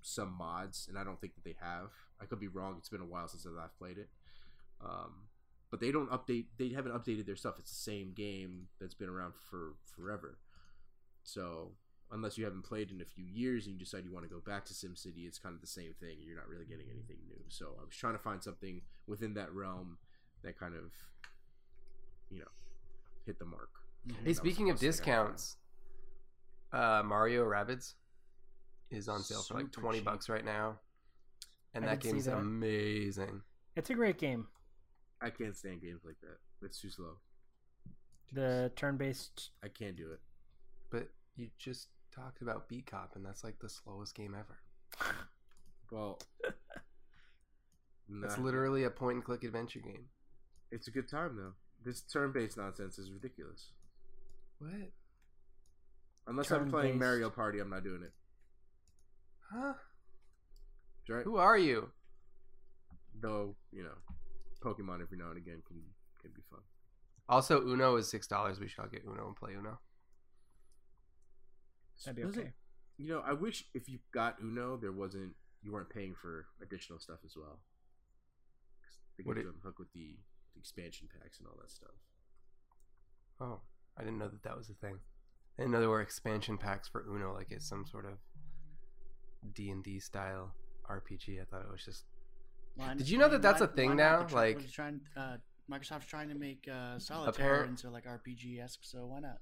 [0.01, 1.91] some mods, and I don't think that they have.
[2.21, 2.75] I could be wrong.
[2.77, 4.09] It's been a while since I've played it.
[4.81, 5.27] Um,
[5.71, 6.45] but they don't update.
[6.57, 7.55] They haven't updated their stuff.
[7.59, 10.37] It's the same game that's been around for forever.
[11.23, 11.71] So
[12.11, 14.39] unless you haven't played in a few years and you decide you want to go
[14.39, 16.17] back to SimCity, it's kind of the same thing.
[16.21, 17.41] You're not really getting anything new.
[17.49, 19.97] So I was trying to find something within that realm
[20.43, 20.91] that kind of,
[22.29, 22.51] you know,
[23.25, 23.69] hit the mark.
[24.07, 24.23] Mhm.
[24.23, 25.35] Hey, speaking of closest thing I could find.
[25.35, 25.57] discounts,
[26.75, 27.93] uh, Mario Rabbids
[28.91, 30.05] is on sale for like twenty cheap.
[30.05, 30.77] bucks right now,
[31.73, 32.37] and I that did see game's that.
[32.37, 33.41] amazing.
[33.75, 34.47] It's a great game.
[35.21, 36.37] I can't stand games like that.
[36.65, 37.17] It's too slow.
[38.33, 39.51] The turn-based.
[39.63, 40.19] I can't do it.
[40.91, 45.11] But you just talked about Beat Cop, and that's like the slowest game ever.
[45.91, 46.19] Well,
[48.09, 50.05] That's nah, literally a point-and-click adventure game.
[50.71, 51.53] It's a good time though.
[51.83, 53.67] This turn-based nonsense is ridiculous.
[54.59, 54.71] What?
[56.27, 56.99] Unless I'm playing Turn-based.
[56.99, 58.11] Mario Party, I'm not doing it.
[59.51, 59.73] Huh?
[61.07, 61.23] Right?
[61.23, 61.91] Who are you?
[63.21, 63.95] Though you know,
[64.63, 65.77] Pokemon every now and again can
[66.21, 66.61] can be fun.
[67.29, 68.59] Also, Uno is six dollars.
[68.59, 69.79] We shall get Uno and play Uno.
[72.03, 72.47] That'd be okay.
[72.49, 72.53] it-
[72.97, 76.99] you know, I wish if you got Uno, there wasn't you weren't paying for additional
[76.99, 77.59] stuff as well.
[79.17, 80.17] They Would get it- you hook with the,
[80.53, 81.95] the expansion packs and all that stuff.
[83.39, 83.61] Oh,
[83.97, 84.99] I didn't know that that was a thing.
[85.57, 88.13] I didn't know there were expansion packs for Uno, like it's some sort of
[89.53, 90.53] D and D style
[90.89, 91.41] RPG.
[91.41, 92.03] I thought it was just
[92.75, 94.23] Why- Did you know that that's a thing now?
[94.23, 95.37] They're Like- trying, uh,
[95.71, 97.29] Microsoft's trying to make uh, solitaire
[97.61, 99.39] Apparent- into like RPG esque, so why not?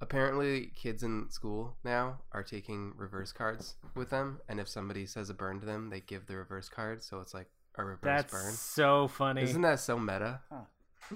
[0.00, 5.30] apparently kids in school now are taking reverse cards with them, and if somebody says
[5.30, 8.32] a burn to them, they give the reverse card, so it's like a reverse That's
[8.32, 8.52] burn.
[8.52, 9.42] so funny.
[9.42, 10.40] Isn't that so meta?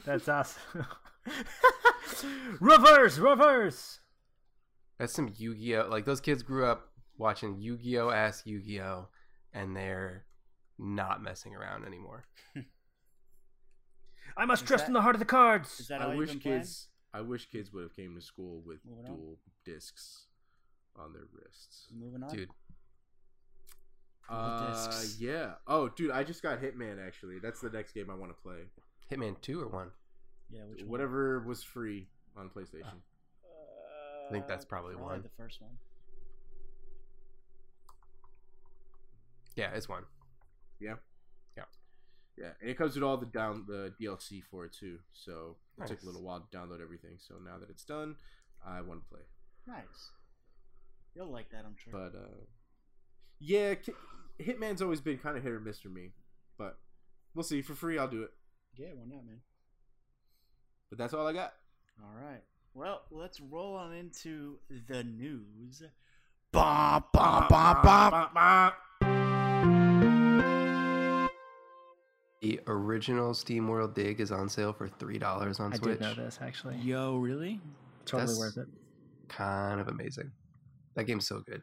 [0.05, 0.87] That's awesome.
[2.61, 4.01] reverse, reverse.
[4.99, 5.89] That's some Yu-Gi-Oh.
[5.89, 6.89] Like those kids grew up
[7.19, 9.09] watching Yu-Gi-Oh ass Yu-Gi-Oh,
[9.53, 10.25] and they're
[10.79, 12.25] not messing around anymore.
[14.37, 15.81] I must Is trust that- in the heart of the cards.
[15.81, 16.59] Is that I wish been playing?
[16.61, 16.89] kids.
[17.15, 19.17] I wish kids would have came to school with Moving on.
[19.17, 20.27] duel discs
[20.97, 21.87] on their wrists.
[21.95, 22.29] Moving on.
[22.35, 22.51] Dude,
[24.29, 25.19] Uh, discs.
[25.21, 25.55] yeah.
[25.67, 27.05] Oh, dude, I just got Hitman.
[27.05, 28.65] Actually, that's the next game I want to play.
[29.11, 29.91] Hitman 2 or 1?
[30.51, 30.91] Yeah, which one?
[30.91, 32.87] Whatever was free on PlayStation.
[32.87, 32.97] Uh,
[34.29, 35.23] I think that's probably one.
[35.23, 35.73] The first one.
[39.55, 40.03] Yeah, it's 1.
[40.81, 40.95] Yeah,
[41.57, 41.65] Yeah.
[42.37, 44.99] Yeah, and it comes with all the down the DLC for it too.
[45.15, 46.03] So it took Nice.
[46.03, 47.17] a little while to download everything.
[47.19, 48.17] So now that it's done,
[48.65, 49.23] I want to play.
[49.67, 50.11] Nice.
[51.15, 51.93] You'll like that, I'm sure.
[51.95, 52.45] But uh,
[53.39, 53.75] yeah,
[54.39, 56.13] Hitman's always been kind of hit or miss for me.
[56.59, 56.79] But
[57.35, 57.63] we'll see.
[57.63, 58.33] For free, I'll do it.
[58.77, 59.41] yeah, why not, man?
[60.91, 61.55] But that's all I got.
[62.03, 62.43] All right.
[62.77, 64.59] Well, let's roll on into
[64.89, 65.83] the news.
[66.53, 68.73] Bah, bah, bah, bah.
[72.43, 75.89] The original Steam World Dig is on sale for $3 on I Switch.
[75.89, 76.77] I did know this actually.
[76.77, 77.63] Yo, really?
[78.05, 78.69] Totally That's- worth it.
[79.29, 80.31] Kind of amazing.
[80.97, 81.63] That game's so good.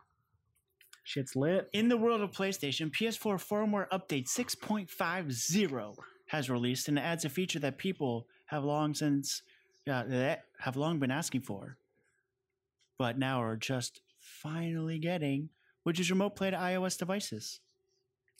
[1.03, 1.69] Shit's lit.
[1.73, 5.95] In the world of PlayStation, PS4 firmware update 6.50
[6.29, 9.43] has released and adds a feature that people have long since
[9.89, 11.77] uh, that have long been asking for,
[12.97, 15.49] but now are just finally getting,
[15.83, 17.59] which is remote play to iOS devices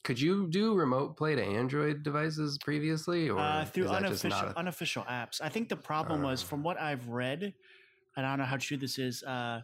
[0.04, 4.26] Could you do remote play to Android devices previously, or uh, through is that just
[4.26, 5.41] unofficial a- unofficial apps.
[5.41, 6.48] I think the problem was, Uh.
[6.48, 7.54] from what I've read,
[8.16, 9.24] and I don't know how true this is.
[9.24, 9.62] Uh,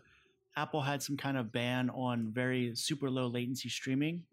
[0.56, 4.24] Apple had some kind of ban on very super low latency streaming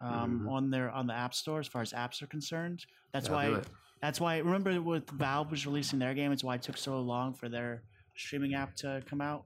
[0.00, 0.50] um, Mhm.
[0.50, 2.84] on their on the App Store as far as apps are concerned.
[3.12, 3.62] That's I'll why.
[4.02, 6.32] That's why remember with Valve was releasing their game.
[6.32, 7.82] It's why it took so long for their
[8.16, 9.44] streaming app to come out.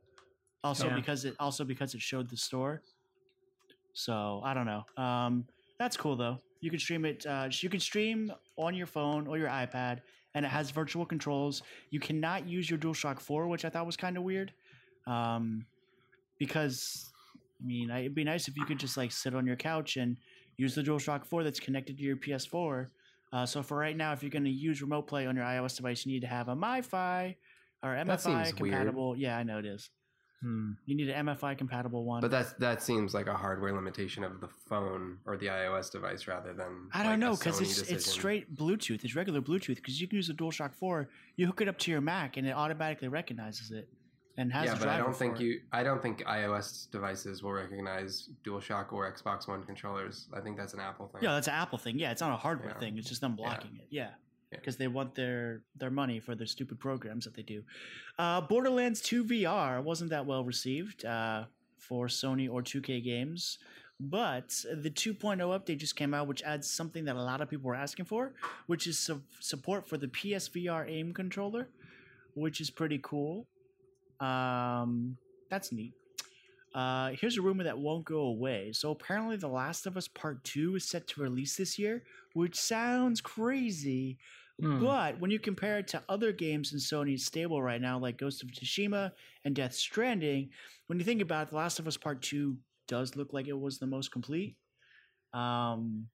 [0.65, 0.97] Also Yeah.
[0.97, 2.83] because it also because it showed the store.
[3.93, 4.85] So I don't know.
[4.97, 5.47] Um,
[5.79, 6.39] that's cool though.
[6.61, 7.25] You can stream it.
[7.27, 10.01] Uh, you can stream on your phone or your iPad,
[10.35, 11.63] and it has virtual controls.
[11.91, 14.53] You cannot use your DualShock Four, which I thought was kind of weird,
[15.07, 15.67] um,
[16.39, 17.13] because
[17.61, 20.17] I mean it'd be nice if you could just like sit on your couch and
[20.57, 22.89] use the DualShock Four that's connected to your PS4
[23.37, 25.77] uh, so for right now, if you're going to use remote play on your iOS
[25.77, 27.37] device, you need to have a MiFi
[27.83, 28.57] or MFI seems weird.
[28.57, 29.15] compatible.
[29.15, 29.91] Yeah, I know it is.
[30.41, 30.73] Hmm.
[30.87, 32.23] You need an MFI compatible one.
[32.23, 36.27] But that's that seems like a hardware limitation of the phone or the iOS device
[36.27, 36.89] rather than.
[36.95, 39.05] I don't like, know because it's it's straight Bluetooth.
[39.05, 41.09] It's regular Bluetooth because you can use the DualShock Four.
[41.37, 43.89] You hook it up to your Mac and it automatically recognizes it
[44.39, 45.45] and has Yeah, but I don't think it.
[45.45, 45.61] you.
[45.73, 50.29] I don't think iOS devices will recognize DualShock or Xbox One controllers.
[50.35, 51.23] I think that's an Apple thing.
[51.23, 51.99] Yeah, that's an Apple thing.
[51.99, 52.79] Yeah, it's not a hardware Yeah.
[52.79, 52.99] thing.
[52.99, 53.87] It's just them blocking it.
[53.91, 54.11] Yeah.
[54.53, 54.59] Yeah.
[54.59, 57.65] Because they want their their money for their stupid programs that they do.
[58.19, 61.45] Uh, Borderlands 2 VR wasn't that well received uh,
[61.79, 63.59] for Sony or 2K games,
[63.99, 67.67] but the 2.0 update just came out, which adds something that a lot of people
[67.69, 68.35] were asking for,
[68.67, 71.69] which is su- support for the PSVR aim controller,
[72.35, 73.47] which is pretty cool.
[74.21, 75.17] Um,
[75.51, 75.95] that's neat.
[76.75, 78.71] Uh, here's a rumor that won't go away.
[78.73, 82.03] So apparently, The Last of Us Part Two is set to release this year,
[82.35, 84.19] which sounds crazy.
[84.61, 84.83] Hmm.
[84.83, 88.43] But when you compare it to other games in Sony's stable right now, like Ghost
[88.43, 89.13] of Tsushima
[89.45, 90.51] and Death Stranding,
[90.87, 92.57] when you think about it, The Last of Us Part Two
[92.89, 94.57] does look like it was the most complete.
[95.33, 96.07] Um,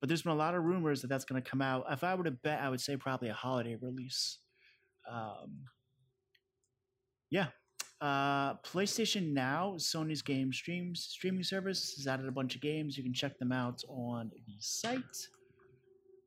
[0.00, 1.86] but there's been a lot of rumors that that's going to come out.
[1.90, 4.38] If I were to bet, I would say probably a holiday release.
[5.10, 5.64] Um,
[7.30, 7.46] yeah.
[8.00, 12.96] Uh, PlayStation Now, Sony's game streams streaming service, has added a bunch of games.
[12.96, 15.28] You can check them out on the site.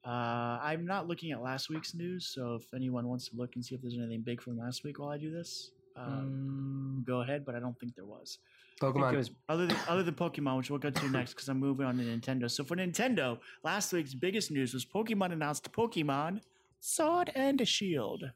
[0.05, 3.63] Uh, I'm not looking at last week's news, so if anyone wants to look and
[3.63, 7.21] see if there's anything big from last week while I do this, um, Mm, go
[7.21, 7.45] ahead.
[7.45, 8.39] But I don't think there was.
[8.81, 9.15] Pokemon.
[9.15, 11.97] was Other than other than Pokemon, which we'll get to next because I'm moving on
[11.97, 12.49] to Nintendo.
[12.49, 16.39] So for Nintendo, last week's biggest news was Pokemon announced Pokemon
[16.79, 18.31] Sword and Shield.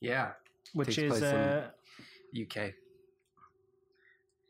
[0.00, 0.30] yeah,
[0.74, 1.68] which is uh,
[2.40, 2.72] UK.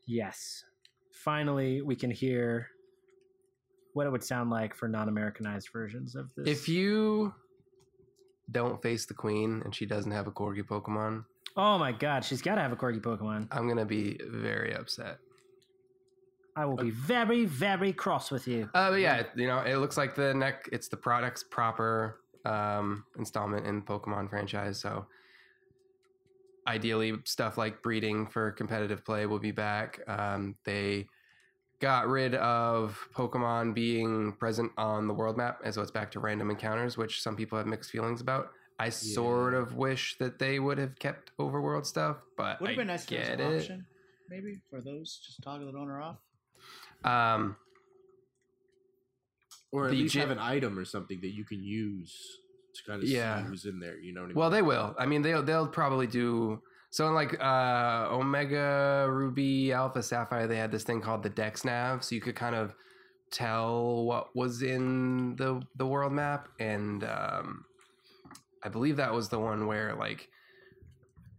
[0.07, 0.63] yes.
[1.11, 2.67] Finally, we can hear
[3.93, 6.47] what it would sound like for non-Americanized versions of this.
[6.47, 7.33] If you
[8.49, 11.25] don't face the queen and she doesn't have a corgi Pokemon,
[11.57, 13.47] oh my god, she's got to have a corgi Pokemon.
[13.51, 15.19] I'm gonna be very upset.
[16.55, 18.69] I will be very, very cross with you.
[18.73, 20.67] Uh, but yeah, you know, it looks like the neck.
[20.71, 24.79] It's the product's proper um, installment in the Pokemon franchise.
[24.79, 25.05] So,
[26.67, 29.99] ideally, stuff like breeding for competitive play will be back.
[30.07, 31.07] Um, they
[31.79, 36.19] got rid of Pokemon being present on the world map, and so it's back to
[36.19, 38.49] random encounters, which some people have mixed feelings about.
[38.79, 42.87] I sort of wish that they would have kept overworld stuff, but Would have been
[42.87, 43.57] nice to there was get an it.
[43.59, 43.85] option,
[44.29, 45.21] maybe for those.
[45.25, 46.17] Just toggle it on or off.
[47.03, 47.55] Um,
[49.71, 52.39] or at The least gym- have an item or something that you can use
[52.73, 53.41] to kind of Yeah.
[53.43, 53.97] see who's in there.
[53.99, 54.35] You know what I mean?
[54.37, 54.95] Well, they will.
[54.97, 57.07] I mean, they'll they'll probably do so.
[57.07, 62.03] In like uh, Omega Ruby Alpha Sapphire, they had this thing called the Dex Nav,
[62.03, 62.73] so you could kind of
[63.31, 67.65] tell what was in the the world map, and um,
[68.63, 70.27] I believe that was the one where like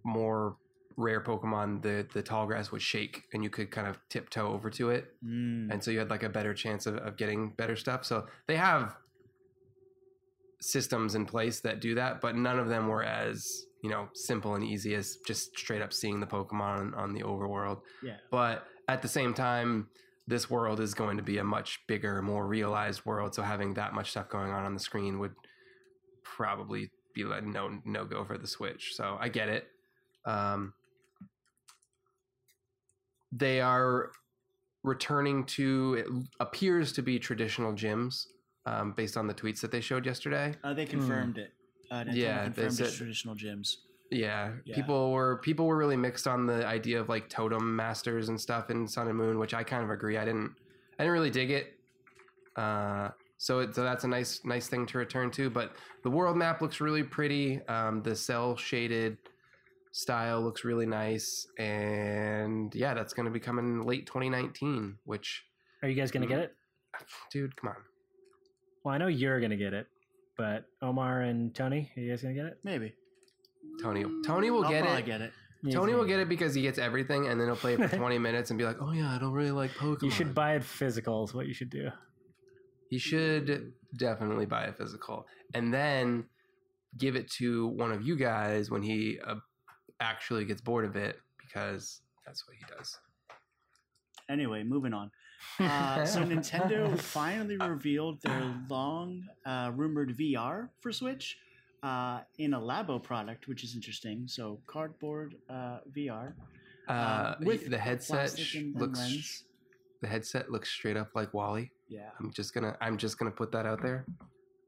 [0.05, 0.57] more
[0.97, 4.69] rare Pokemon, the the tall grass would shake, and you could kind of tiptoe over
[4.71, 5.73] to it Mm.
[5.73, 8.57] and so you had like a better chance of, of getting better stuff so they
[8.57, 8.97] have
[10.63, 14.55] systems in place that do that but none of them were as you know simple
[14.55, 18.17] and easy as just straight up seeing the pokemon on, on the overworld Yeah.
[18.31, 19.89] but at the same time
[20.29, 23.93] this world is going to be a much bigger more realized world so having that
[23.93, 25.35] much stuff going on on the screen would
[26.23, 29.67] probably be like no no go for the switch so i get it
[30.27, 30.73] um
[33.33, 34.11] they are
[34.85, 36.07] returning to it
[36.41, 38.27] appears to be traditional gyms
[38.67, 41.53] um, based on the tweets that they showed yesterday Uh, they confirmed it.
[41.91, 43.77] Uh, Nintendo Yeah, they confirmed it's said- traditional gyms.
[44.11, 44.75] yeah, Yeah.
[44.75, 48.71] people were people were really mixed on the idea of like totem masters and stuff
[48.71, 50.17] in Sun and Moon, which I kind of agree.
[50.17, 50.55] I didn't
[50.99, 51.79] I didn't really dig it.
[52.57, 53.09] Uh,
[53.39, 55.51] so it, so that's a nice nice thing to return to.
[55.51, 57.61] But the world map looks really pretty.
[57.67, 59.19] Um, the cell shaded
[59.91, 64.99] style looks really nice, and yeah, that's going to be coming late 2019.
[65.05, 65.45] Which,
[65.83, 66.55] Are you guys going to get it?
[67.31, 67.77] dude, come on.
[68.85, 69.87] Well, I know you're going to get it,
[70.37, 72.59] but Omar and Tony, are you guys going to get it?
[72.65, 72.95] Maybe.
[73.81, 75.07] Tony, Tony will I'll get probably it.
[75.07, 75.33] get it.
[75.73, 78.19] Tony will get it because he gets everything, and then he'll play it for 20
[78.19, 80.65] minutes and be like, "Oh yeah, I don't really like Pokemon." You should buy it
[80.65, 81.23] physical.
[81.25, 81.89] Is what you should do.
[82.91, 86.25] He should definitely buy a physical, and then
[86.99, 89.37] give it to one of you guys when he uh,
[90.01, 92.99] actually gets bored of it, because that's what he does.
[94.29, 95.11] Anyway, moving on.
[95.61, 101.39] Uh, so Nintendo finally revealed their long uh, rumored VR for Switch
[101.83, 104.25] uh, in a Labo product, which is interesting.
[104.27, 106.35] So cardboard uh, VR
[106.89, 109.45] Uh, with the headset and- looks lens.
[110.01, 111.71] the headset looks straight up like WALL-E.
[111.89, 112.11] Yeah.
[112.19, 114.05] I'm just gonna I'm just gonna put that out there.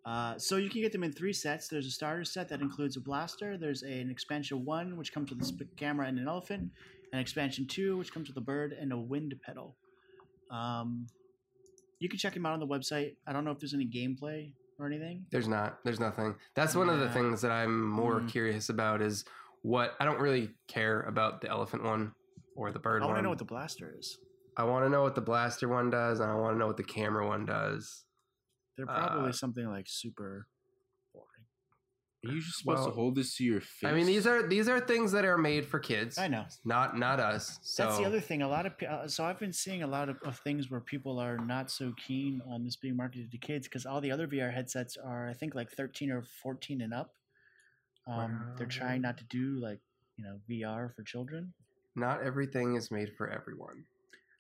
[0.04, 1.66] Uh, so you can get them in three sets.
[1.68, 3.56] There's a starter set that includes a blaster.
[3.56, 6.70] There's a, an expansion one, which comes with a sp- camera and an elephant.
[7.14, 9.76] An expansion two, which comes with a bird and a wind pedal.
[10.50, 11.06] Um,
[11.98, 13.16] you can check him out on the website.
[13.26, 15.24] I don't know if there's any gameplay or anything.
[15.30, 15.78] There's not.
[15.84, 16.34] There's nothing.
[16.54, 18.28] That's one of the things that I'm more Mm.
[18.28, 19.24] curious about is
[19.62, 22.12] what I don't really care about the elephant one
[22.56, 23.10] or the bird one.
[23.10, 24.18] I want to know what the blaster is.
[24.56, 26.76] I want to know what the blaster one does, and I want to know what
[26.76, 28.04] the camera one does.
[28.76, 30.46] They're probably Uh, something like super.
[32.26, 33.88] Are you just supposed Well, to hold this to your face?
[33.88, 36.44] I mean, these are these are things that are made for kids, I know.
[36.64, 37.58] not not us.
[37.62, 38.42] So That's the other thing.
[38.42, 41.18] A lot of uh, so I've been seeing a lot of, of things where people
[41.18, 44.52] are not so keen on this being marketed to kids because all the other VR
[44.52, 47.14] headsets are I think like thirteen or fourteen and up.
[48.06, 49.80] Um, they're trying not to do like
[50.16, 51.52] you know VR for children.
[51.96, 53.84] not everything is made for everyone,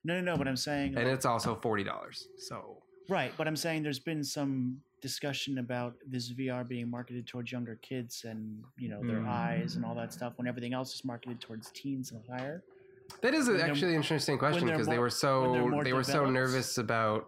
[0.04, 0.36] No, no, no.
[0.36, 2.28] But I'm saying and it's also forty dollars.
[2.38, 3.32] So right.
[3.36, 8.24] But I'm saying there's been some discussion about this VR being marketed towards younger kids
[8.24, 9.28] and you know their Mm.
[9.28, 12.62] eyes and all that stuff when everything else is marketed towards teens and higher.
[13.20, 16.78] that is actually an interesting question because they were so they're more were so nervous
[16.78, 17.26] about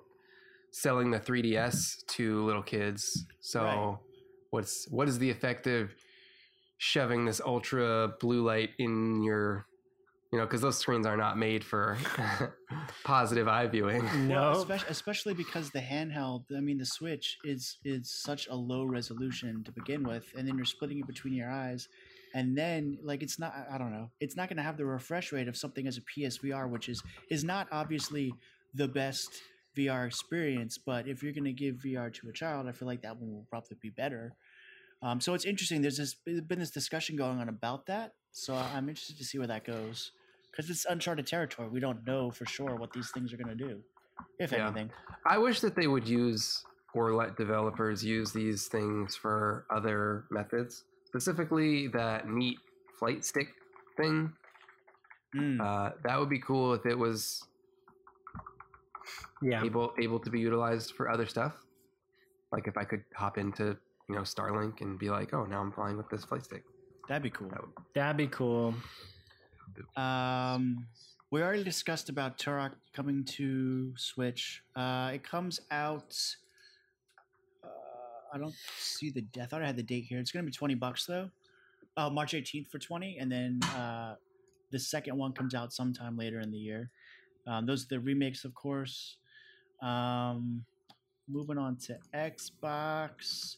[0.71, 3.27] selling the 3ds to little kids.
[3.41, 3.99] So Right.
[4.51, 5.95] what's what is the effect of
[6.79, 9.67] shoving this ultra blue light in your
[10.33, 11.97] you know because those screens are not made for
[13.05, 14.05] positive eye viewing.
[14.29, 14.35] No.
[14.53, 18.85] Well, especially, especially because the handheld, I mean, the Switch is is such a low
[18.85, 21.89] resolution to begin with, and then you're splitting it between your eyes,
[22.35, 24.85] and then like it's not, I- I don't know, it's not going to have the
[24.87, 28.33] refresh rate of something as a PSVR, which is is not obviously
[28.75, 29.29] the best
[29.77, 33.03] VR experience, but if you're going to give VR to a child, I feel like
[33.03, 34.33] that one will probably be better.
[35.03, 35.83] Um, so it's interesting.
[35.83, 39.47] There's this been this discussion going on about that, so I'm interested to see where
[39.47, 40.13] that goes
[40.51, 41.69] because it's uncharted territory.
[41.71, 43.81] We don't know for sure what these things are going to do,
[44.39, 44.67] if Yeah.
[44.67, 44.91] anything.
[45.25, 50.85] I wish that they would use or let developers use these things for other methods,
[51.05, 52.59] specifically that neat
[52.99, 53.49] flight stick
[53.97, 54.31] thing.
[55.35, 55.59] Mm.
[55.59, 57.43] Uh, that would be cool if it was
[59.41, 59.65] Yeah.
[59.65, 61.55] able able to be utilized for other stuff.
[62.53, 63.79] Like if I could hop into
[64.11, 66.65] you know Starlink and be like, oh, now I'm flying with this flight stick.
[67.09, 67.49] That'd be cool.
[67.49, 68.75] That would- That'd be cool.
[69.97, 70.87] Um,
[71.31, 74.63] we already discussed about Turok coming to Switch.
[74.75, 76.17] Uh, it comes out.
[77.63, 77.69] Uh,
[78.33, 79.25] I don't see the.
[79.41, 80.19] I thought I had the date here.
[80.19, 81.31] It's going to be twenty bucks though.
[81.97, 84.15] Uh, March eighteenth for twenty, and then uh,
[84.71, 86.91] the second one comes out sometime later in the year.
[87.47, 89.17] Um, those are the remakes, of course.
[89.83, 90.65] Um,
[91.29, 93.57] moving on to Xbox.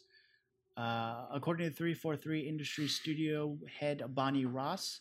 [0.79, 5.01] Uh, according to 343 Industry Studio head Bonnie Ross,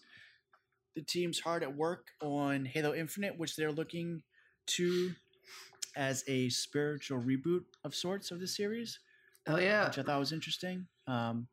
[0.95, 4.23] the team's hard at work on Halo Infinite, which they're looking
[4.65, 5.11] to
[5.95, 8.99] as a spiritual reboot of sorts of the series,
[9.45, 9.87] Hell yeah!
[9.87, 10.87] which I thought was interesting.
[11.05, 11.47] Um,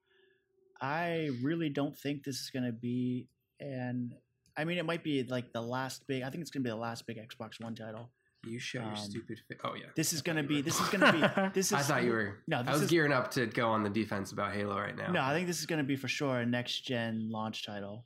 [0.80, 3.28] I really don't think this is going to be
[3.60, 4.14] an.
[4.56, 6.22] I mean, it might be like the last big.
[6.22, 8.10] I think it's going to be the last big Xbox One title.
[8.46, 9.58] You show your Um, stupid face.
[9.64, 9.86] Oh yeah.
[9.96, 10.60] This is going to be.
[10.62, 11.50] This is going to be.
[11.54, 11.72] This is.
[11.74, 12.38] I thought you were.
[12.46, 14.96] No, I this was is- gearing up to go on the defense about Halo right
[14.96, 15.10] now.
[15.12, 18.04] No, I think this is going to be for sure a next gen launch title,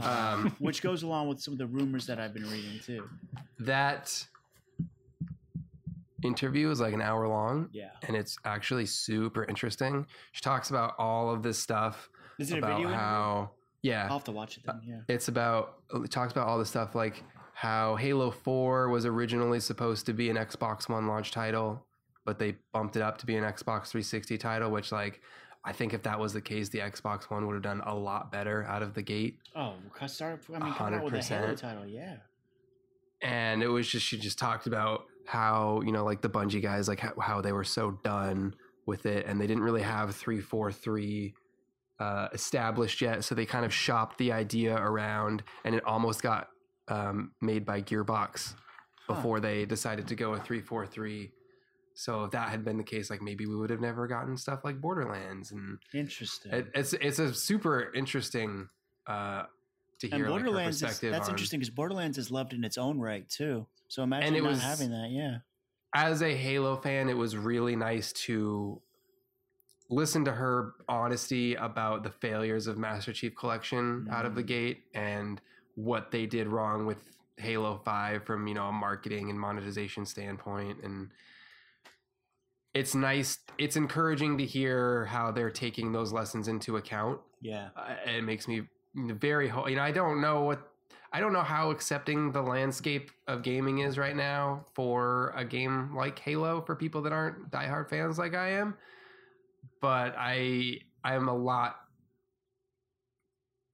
[0.00, 3.08] um, Um, which goes along with some of the rumors that I've been reading too.
[3.60, 4.26] that
[6.22, 10.06] interview is like an hour long, Yeah, and it's actually super interesting.
[10.32, 12.08] She talks about all of this stuff
[12.38, 12.88] is it a about video?
[12.88, 12.98] interview?
[12.98, 13.50] how.
[13.82, 14.80] Yeah, I'll have to watch it then.
[14.86, 15.00] Yeah.
[15.08, 17.22] it's about it talks about all the stuff like
[17.54, 21.86] how Halo 4 was originally supposed to be an Xbox One launch title,
[22.24, 25.20] but they bumped it up to be an Xbox 360 title, which like
[25.64, 28.30] I think if that was the case, the Xbox One would have done a lot
[28.30, 29.38] better out of the gate.
[29.56, 29.74] Oh,
[30.06, 30.42] start.
[30.54, 31.86] I mean, come out with a Halo title.
[31.86, 32.16] Yeah.
[33.22, 36.88] And it was just she just talked about how, you know, like the Bungie guys
[36.88, 41.34] like how, how they were so done with it and they didn't really have 343
[42.00, 46.48] uh, established yet, so they kind of shopped the idea around, and it almost got
[46.88, 48.54] um, made by Gearbox
[49.06, 49.14] Huh.
[49.14, 51.30] before they decided to go with three four three.
[51.94, 54.64] So if that had been the case, like maybe we would have never gotten stuff
[54.64, 56.52] like Borderlands, and Interesting.
[56.52, 58.68] it, it's it's a super interesting
[59.06, 59.44] uh,
[60.00, 62.64] to and hear like, her Borderlands is that's on interesting because Borderlands is loved in
[62.64, 63.66] its own right too.
[63.88, 65.10] So imagine And not was- having that.
[65.10, 65.38] Yeah.
[65.94, 68.80] as a Halo fan, it was really nice to
[69.90, 74.46] listen to her honesty about the failures of Master Chief Collection out of the Mm.
[74.46, 75.40] gate and
[75.74, 76.98] what they did wrong with
[77.36, 81.10] Halo 5 from, you know, a marketing and monetization standpoint and
[82.74, 87.68] it's nice it's encouraging to hear how they're taking those lessons into account Yeah.
[87.76, 88.62] uh, it makes me
[88.96, 90.70] very ho- you know i don't know what
[91.12, 95.94] i don't know how accepting the landscape of gaming is right now for a game
[95.94, 98.74] like halo for people that aren't diehard fans like i am
[99.80, 101.76] but I I am a lot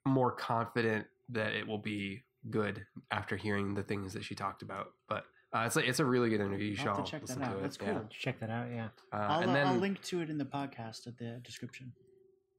[0.07, 4.89] more confident that it will be good after hearing the things that she talked about.
[5.09, 5.25] But
[5.55, 6.69] uh, it's like it's a really good interview.
[6.71, 7.53] You should I'll have all to check that out.
[7.53, 7.63] to it.
[7.63, 7.93] That's Yeah.
[7.93, 8.07] cool.
[8.11, 8.71] Check that out.
[8.71, 8.89] Yeah.
[9.13, 11.93] Uh, I'll, and then I'll link to it in the podcast at the description.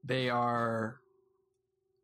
[0.04, 0.98] they are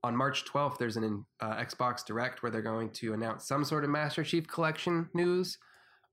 [0.03, 0.77] on March 12th.
[0.77, 4.47] There's an uh, Xbox Direct where they're going to announce some sort of Master Chief
[4.47, 5.57] Collection news.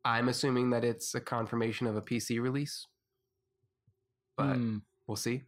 [0.04, 2.86] I'm assuming that it's a confirmation of a PC release,
[4.36, 4.78] but Hmm.
[5.06, 5.42] we'll see.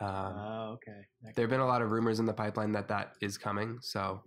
[0.00, 1.06] Um, Oh, okay.
[1.22, 3.78] That there have been a lot of rumors in the pipeline that that is coming,
[3.82, 4.22] so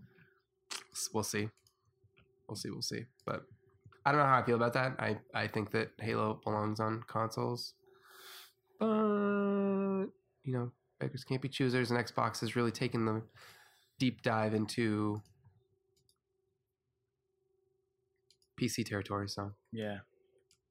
[1.13, 1.49] we'll see.
[2.47, 2.69] We'll see.
[2.69, 3.05] We'll see.
[3.26, 3.43] But
[4.05, 4.95] I don't know how I feel about that.
[4.99, 7.74] I I think that Halo belongs on consoles,
[8.80, 8.88] but
[10.43, 13.24] you know, beggars can't be choosers, and Xbox has really taken the
[13.99, 15.21] deep dive into
[18.61, 19.28] PC territory.
[19.30, 19.99] So yeah.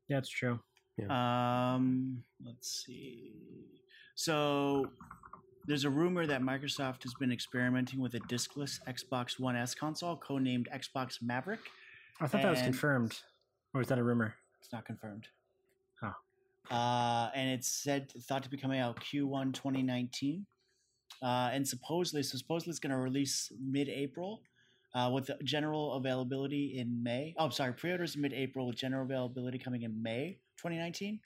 [0.08, 0.60] Yeah, it's true.
[1.08, 3.32] Um, let's see.
[4.14, 4.90] So
[5.66, 10.16] there's a rumor that Microsoft has been experimenting with a diskless Xbox One S console,
[10.16, 11.60] codenamed Xbox Maverick.
[12.20, 13.18] I thought that was confirmed,
[13.74, 14.34] or is that a rumor?
[14.60, 15.28] It's not confirmed.
[16.00, 16.12] Huh.
[16.70, 20.46] Uh, and it's said thought to be coming out Q1 2019.
[21.22, 24.42] Uh, and supposedly, so supposedly it's going to release mid-April,
[24.94, 27.34] uh, with general availability in May.
[27.38, 31.20] Oh, sorry, pre-orders mid-April with general availability coming in May 2019.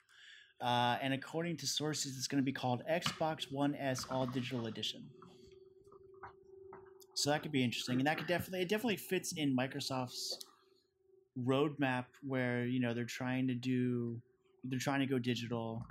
[0.59, 4.67] Uh, and according to sources, it's going to be called Xbox One S All Digital
[4.67, 5.03] Edition.
[7.13, 10.45] So that could be interesting, and that could definitely it definitely fits in Microsoft's
[11.45, 14.19] roadmap where you know they're trying to do
[14.63, 15.83] they're trying to go digital.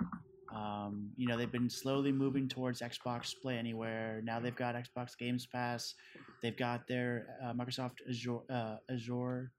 [0.55, 4.21] Um, you know they've been slowly moving towards Xbox Play Anywhere.
[4.23, 5.95] Now they've got Xbox Games Pass.
[6.41, 8.39] They've got their uh, Microsoft Azure.
[8.49, 9.51] Uh, Azure.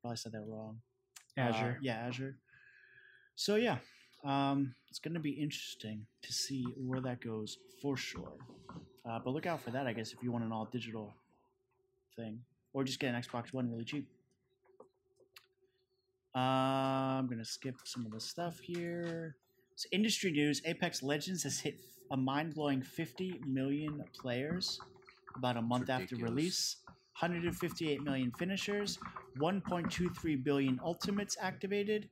[0.00, 0.80] Probably said that wrong.
[1.36, 1.78] Uh, Azure.
[1.82, 2.36] yeah, Azure.
[3.34, 3.78] So yeah,
[4.24, 8.32] um, it's going to be interesting to see where that goes for sure.
[9.08, 11.14] Uh, but look out for that, I guess, if you want an all digital
[12.16, 12.40] thing,
[12.72, 14.08] or just get an Xbox One really cheap.
[16.34, 16.38] Uh,
[17.18, 19.36] I'm gonna skip some of the stuff here.
[19.74, 24.78] So industry news: Apex Legends has hit a mind-blowing 50 million players
[25.36, 26.76] about a month after release.
[27.20, 28.98] 158 million finishers,
[29.38, 32.08] 1.23 billion ultimates activated,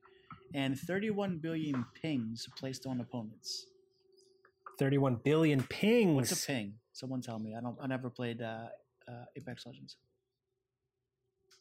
[0.55, 3.67] and 31 billion pings placed on opponents.
[4.79, 6.15] 31 billion pings.
[6.31, 6.75] What's a ping?
[6.93, 7.55] Someone tell me.
[7.57, 7.77] I don't.
[7.81, 8.67] I never played uh,
[9.09, 9.97] uh, Apex Legends.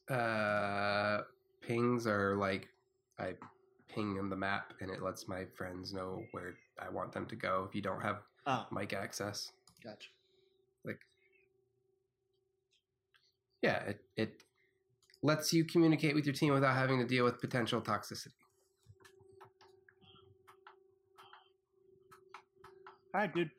[0.10, 1.22] uh,
[1.62, 2.68] pings are like
[3.20, 3.34] I
[3.94, 7.36] ping on the map, and it lets my friends know where I want them to
[7.36, 7.66] go.
[7.68, 8.18] If you don't have
[8.48, 9.52] Oh, mic access,
[9.84, 10.10] gotcha.
[10.86, 11.00] like
[13.62, 14.44] yeah, it it
[15.22, 18.32] lets you communicate with your team without having to deal with potential toxicity.
[23.14, 23.50] All right, dude.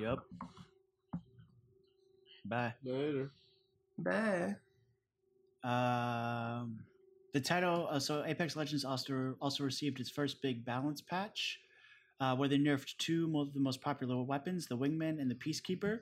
[0.00, 0.18] Yep.
[2.44, 2.74] Bye.
[2.84, 3.30] Later.
[3.98, 4.54] Bah.
[5.62, 6.80] Um,
[7.32, 11.60] the title, uh, so Apex Legends also also received its first big balance patch,
[12.20, 16.00] uh, where they nerfed two of the most popular weapons, the Wingman and the Peacekeeper.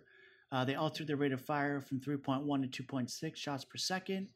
[0.51, 4.29] Uh, they altered their rate of fire from 3.1 to 2.6 shots per second,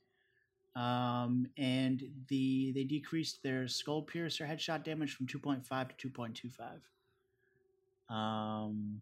[0.77, 8.15] um, and the they decreased their Skull Piercer headshot damage from 2.5 to 2.25.
[8.15, 9.01] Um,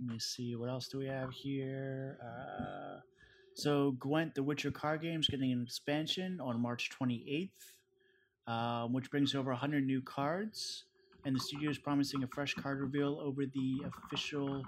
[0.00, 2.18] let me see what else do we have here.
[2.22, 3.00] Uh,
[3.54, 7.50] so Gwent, the Witcher card game, is getting an expansion on March 28th,
[8.48, 10.84] um, which brings over 100 new cards.
[11.24, 14.62] And the studio is promising a fresh card reveal over the official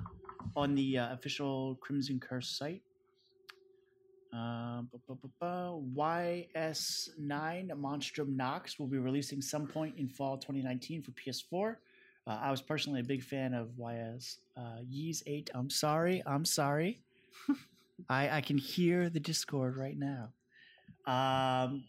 [0.54, 2.82] on the uh, official Crimson Curse site.
[4.36, 5.16] Um, bu-
[5.96, 11.76] YS9 Monstrum Nox will be releasing some point in fall 2019 for PS4.
[12.26, 15.50] Uh, I was personally a big fan of YS uh, Yeez 8.
[15.54, 16.22] I'm sorry.
[16.26, 17.00] I'm sorry.
[18.10, 20.32] I, I can hear the Discord right now.
[21.06, 21.84] Um,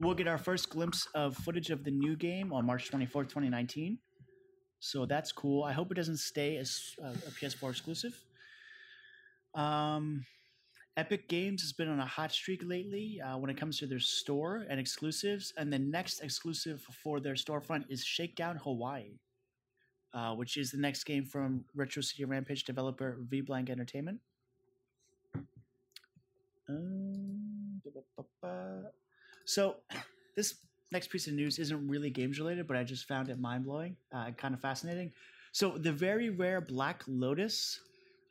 [0.00, 3.98] we'll get our first glimpse of footage of the new game on March 24th, 2019.
[4.80, 5.62] So that's cool.
[5.64, 8.14] I hope it doesn't stay as uh, a PS4 exclusive.
[9.54, 10.26] Um,
[10.96, 14.00] Epic Games has been on a hot streak lately uh, when it comes to their
[14.00, 15.52] store and exclusives.
[15.58, 19.18] And the next exclusive for their storefront is Shakedown Hawaii,
[20.14, 24.20] uh, which is the next game from Retro City Rampage developer V Blank Entertainment.
[26.68, 27.36] Um.
[29.44, 29.76] So,
[30.36, 30.56] this
[30.92, 33.96] next piece of news isn't really games related, but I just found it mind blowing,
[34.12, 35.12] uh, kind of fascinating.
[35.52, 37.80] So, the very rare Black Lotus,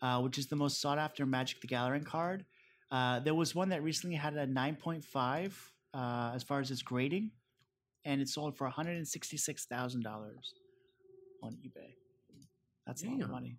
[0.02, 2.46] uh, which is the most sought after Magic the Gathering card,
[2.92, 5.52] uh, there was one that recently had a 9.5
[5.94, 7.32] uh, as far as its grading,
[8.04, 10.54] and it sold for one hundred and sixty-six thousand dollars
[11.42, 11.96] on eBay.
[12.86, 13.58] That's a lot of money.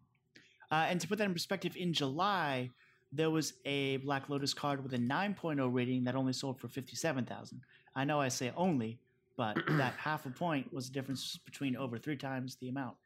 [0.71, 2.71] Uh, and to put that in perspective, in July
[3.13, 7.25] there was a Black Lotus card with a 9.0 rating that only sold for fifty-seven
[7.25, 7.61] thousand.
[7.95, 8.99] I know I say only,
[9.37, 12.97] but that half a point was the difference between over three times the amount,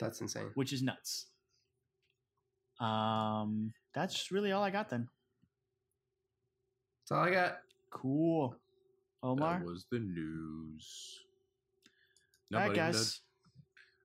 [0.00, 0.50] That's insane.
[0.54, 1.26] which is nuts.
[2.80, 5.08] Um, that's really all I got then.
[7.08, 7.58] That's all I got.
[7.92, 8.56] Cool.
[9.22, 9.60] Omar.
[9.60, 11.20] That was the news.
[12.52, 12.92] All right, Nobody did.
[12.94, 13.20] guys.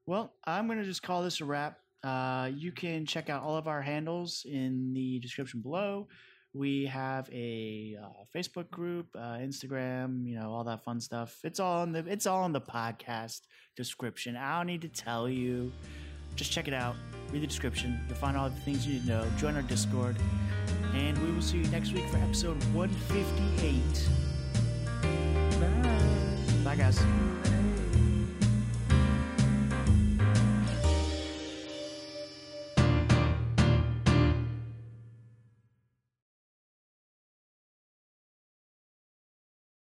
[0.06, 1.78] Well, I'm going to just call this a wrap.
[2.04, 6.08] Uh, you can check out all of our handles in the description below.
[6.54, 11.40] We have a uh, Facebook group, uh, Instagram, you know, all that fun stuff.
[11.44, 13.42] It's all in the it's all in the podcast
[13.78, 14.36] description.
[14.36, 15.72] I don't need to tell you.
[16.36, 16.96] Just check it out.
[17.32, 18.00] Read the description.
[18.08, 19.28] You'll find all the things you need to know.
[19.38, 20.18] Join our Discord,
[20.94, 24.08] and we will see you next week for episode 158.
[26.64, 27.61] Bye, Bye, guys.